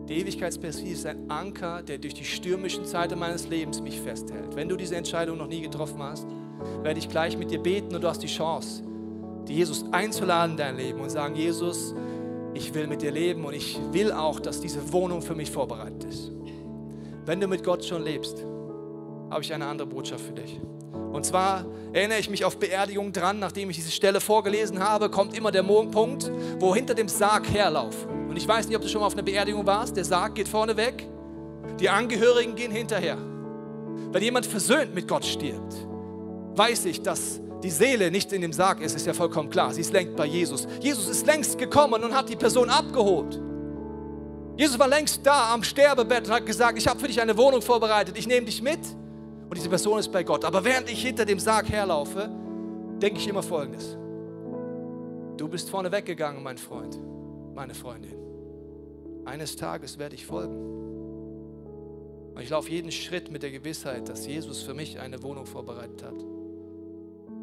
[0.10, 4.56] Die Ewigkeitsperspektive ist ein Anker, der durch die stürmischen Zeiten meines Lebens mich festhält.
[4.56, 6.27] Wenn du diese Entscheidung noch nie getroffen hast,
[6.82, 8.84] werde ich gleich mit dir beten und du hast die Chance,
[9.47, 11.93] die Jesus einzuladen in dein Leben und sagen, Jesus,
[12.54, 16.04] ich will mit dir leben und ich will auch, dass diese Wohnung für mich vorbereitet
[16.04, 16.32] ist.
[17.25, 18.43] Wenn du mit Gott schon lebst,
[19.30, 20.60] habe ich eine andere Botschaft für dich.
[21.13, 25.38] Und zwar erinnere ich mich auf Beerdigung dran, nachdem ich diese Stelle vorgelesen habe, kommt
[25.38, 28.30] immer der Punkt, wo hinter dem Sarg herlaufen.
[28.30, 29.97] Und ich weiß nicht, ob du schon mal auf einer Beerdigung warst.
[29.97, 31.06] Der Sarg geht vorne weg,
[31.80, 33.17] die Angehörigen gehen hinterher.
[34.12, 35.88] Wenn jemand versöhnt mit Gott stirbt,
[36.56, 39.74] weiß ich, dass die Seele nicht in dem Sarg ist, ist ja vollkommen klar.
[39.74, 40.67] Sie ist längst bei Jesus.
[40.80, 43.39] Jesus ist längst gekommen und hat die Person abgeholt.
[44.58, 47.62] Jesus war längst da am Sterbebett und hat gesagt, ich habe für dich eine Wohnung
[47.62, 48.80] vorbereitet, ich nehme dich mit
[49.50, 50.45] und diese Person ist bei Gott.
[50.45, 52.30] Aber während ich hinter dem Sarg herlaufe,
[53.02, 53.97] denke ich immer Folgendes.
[55.38, 56.97] Du bist vorne weggegangen, mein Freund,
[57.56, 58.15] meine Freundin.
[59.26, 60.56] Eines Tages werde ich folgen.
[62.36, 66.04] Und ich laufe jeden Schritt mit der Gewissheit, dass Jesus für mich eine Wohnung vorbereitet
[66.04, 66.40] hat.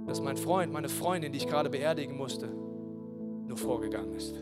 [0.08, 4.34] Dass mein Freund, meine Freundin, die ich gerade beerdigen musste, nur vorgegangen ist.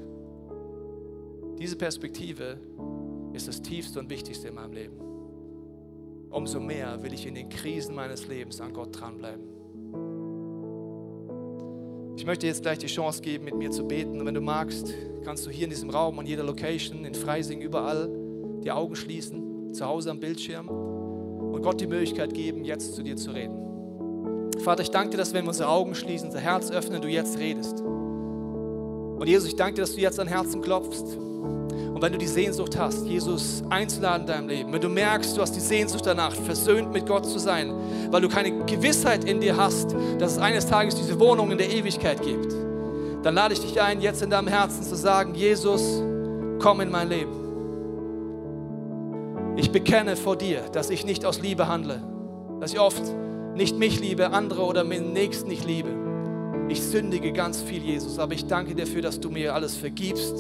[1.59, 2.59] Diese Perspektive
[3.33, 5.07] ist das Tiefste und Wichtigste in meinem Leben
[6.37, 9.45] umso mehr will ich in den Krisen meines Lebens an Gott dranbleiben.
[12.17, 14.21] Ich möchte jetzt gleich die Chance geben, mit mir zu beten.
[14.21, 14.93] Und wenn du magst,
[15.25, 18.11] kannst du hier in diesem Raum, an jeder Location, in Freising, überall
[18.63, 23.17] die Augen schließen, zu Hause am Bildschirm und Gott die Möglichkeit geben, jetzt zu dir
[23.17, 23.66] zu reden.
[24.63, 27.39] Vater, ich danke dir, dass wenn wir unsere Augen schließen, unser Herz öffnen, du jetzt
[27.39, 27.81] redest.
[27.81, 31.19] Und Jesus, ich danke dir, dass du jetzt an Herzen klopfst
[31.97, 35.41] und wenn du die Sehnsucht hast, Jesus einzuladen in deinem Leben, wenn du merkst, du
[35.41, 37.73] hast die Sehnsucht danach, versöhnt mit Gott zu sein,
[38.11, 41.71] weil du keine Gewissheit in dir hast, dass es eines Tages diese Wohnung in der
[41.71, 42.53] Ewigkeit gibt,
[43.23, 46.03] dann lade ich dich ein, jetzt in deinem Herzen zu sagen, Jesus,
[46.59, 47.33] komm in mein Leben.
[49.57, 52.03] Ich bekenne vor dir, dass ich nicht aus Liebe handle,
[52.61, 53.03] dass ich oft
[53.57, 55.89] nicht mich liebe, andere oder meinen Nächsten nicht liebe.
[56.69, 60.37] Ich sündige ganz viel, Jesus, aber ich danke dir dafür, dass du mir alles vergibst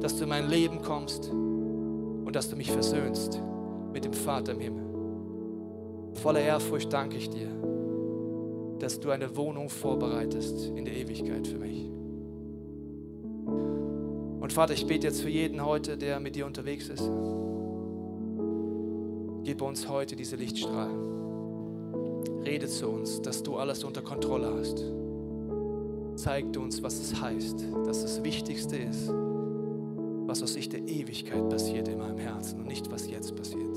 [0.00, 3.40] dass du in mein Leben kommst und dass du mich versöhnst
[3.92, 4.84] mit dem Vater im Himmel.
[6.14, 7.48] Voller Ehrfurcht danke ich dir,
[8.78, 11.90] dass du eine Wohnung vorbereitest in der Ewigkeit für mich.
[14.40, 17.10] Und Vater, ich bete jetzt für jeden heute, der mit dir unterwegs ist.
[19.42, 21.15] Gib uns heute diese Lichtstrahlen.
[22.46, 24.84] Rede zu uns, dass du alles unter Kontrolle hast.
[26.14, 29.10] Zeig uns, was es heißt, dass das Wichtigste ist,
[30.26, 33.76] was aus Sicht der Ewigkeit passiert in meinem Herzen und nicht, was jetzt passiert.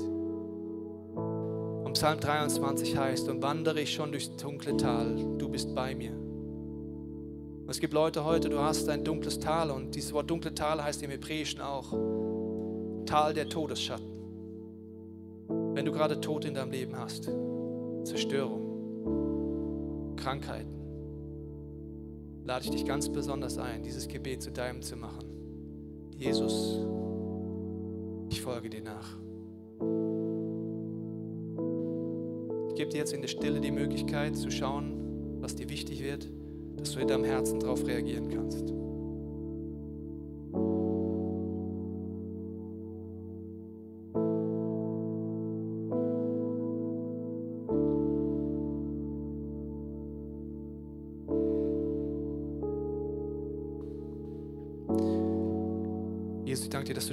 [1.84, 6.12] Und Psalm 23 heißt, und wandere ich schon durchs dunkle Tal, du bist bei mir.
[6.12, 10.82] Und es gibt Leute heute, du hast ein dunkles Tal und dieses Wort dunkle Tal
[10.82, 11.92] heißt im Hebräischen auch
[13.04, 14.06] Tal der Todesschatten.
[15.74, 17.30] Wenn du gerade Tod in deinem Leben hast,
[18.04, 20.74] Zerstörung, Krankheiten,
[22.44, 25.26] lade ich dich ganz besonders ein, dieses Gebet zu deinem zu machen.
[26.16, 26.84] Jesus,
[28.30, 29.16] ich folge dir nach.
[32.68, 36.28] Ich gebe dir jetzt in der Stille die Möglichkeit zu schauen, was dir wichtig wird,
[36.76, 38.79] dass du in deinem Herzen darauf reagieren kannst.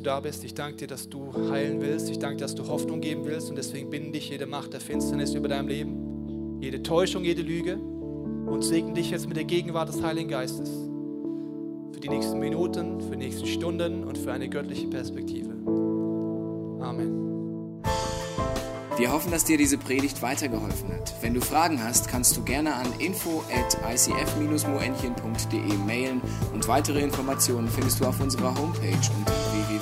[0.08, 0.44] Da bist.
[0.46, 2.10] Ich danke dir, dass du heilen willst.
[2.10, 3.50] Ich danke dass du Hoffnung geben willst.
[3.50, 7.76] Und deswegen binde dich jede Macht der Finsternis über deinem Leben, jede Täuschung, jede Lüge
[7.76, 10.70] und segne dich jetzt mit der Gegenwart des Heiligen Geistes
[11.92, 15.50] für die nächsten Minuten, für die nächsten Stunden und für eine göttliche Perspektive.
[16.80, 17.82] Amen.
[18.98, 21.14] Wir hoffen, dass dir diese Predigt weitergeholfen hat.
[21.22, 26.22] Wenn du Fragen hast, kannst du gerne an info at icf-moenchen.de mailen
[26.54, 29.34] und weitere Informationen findest du auf unserer Homepage unter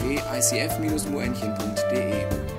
[0.06, 2.55] www.icf-moenchen.de.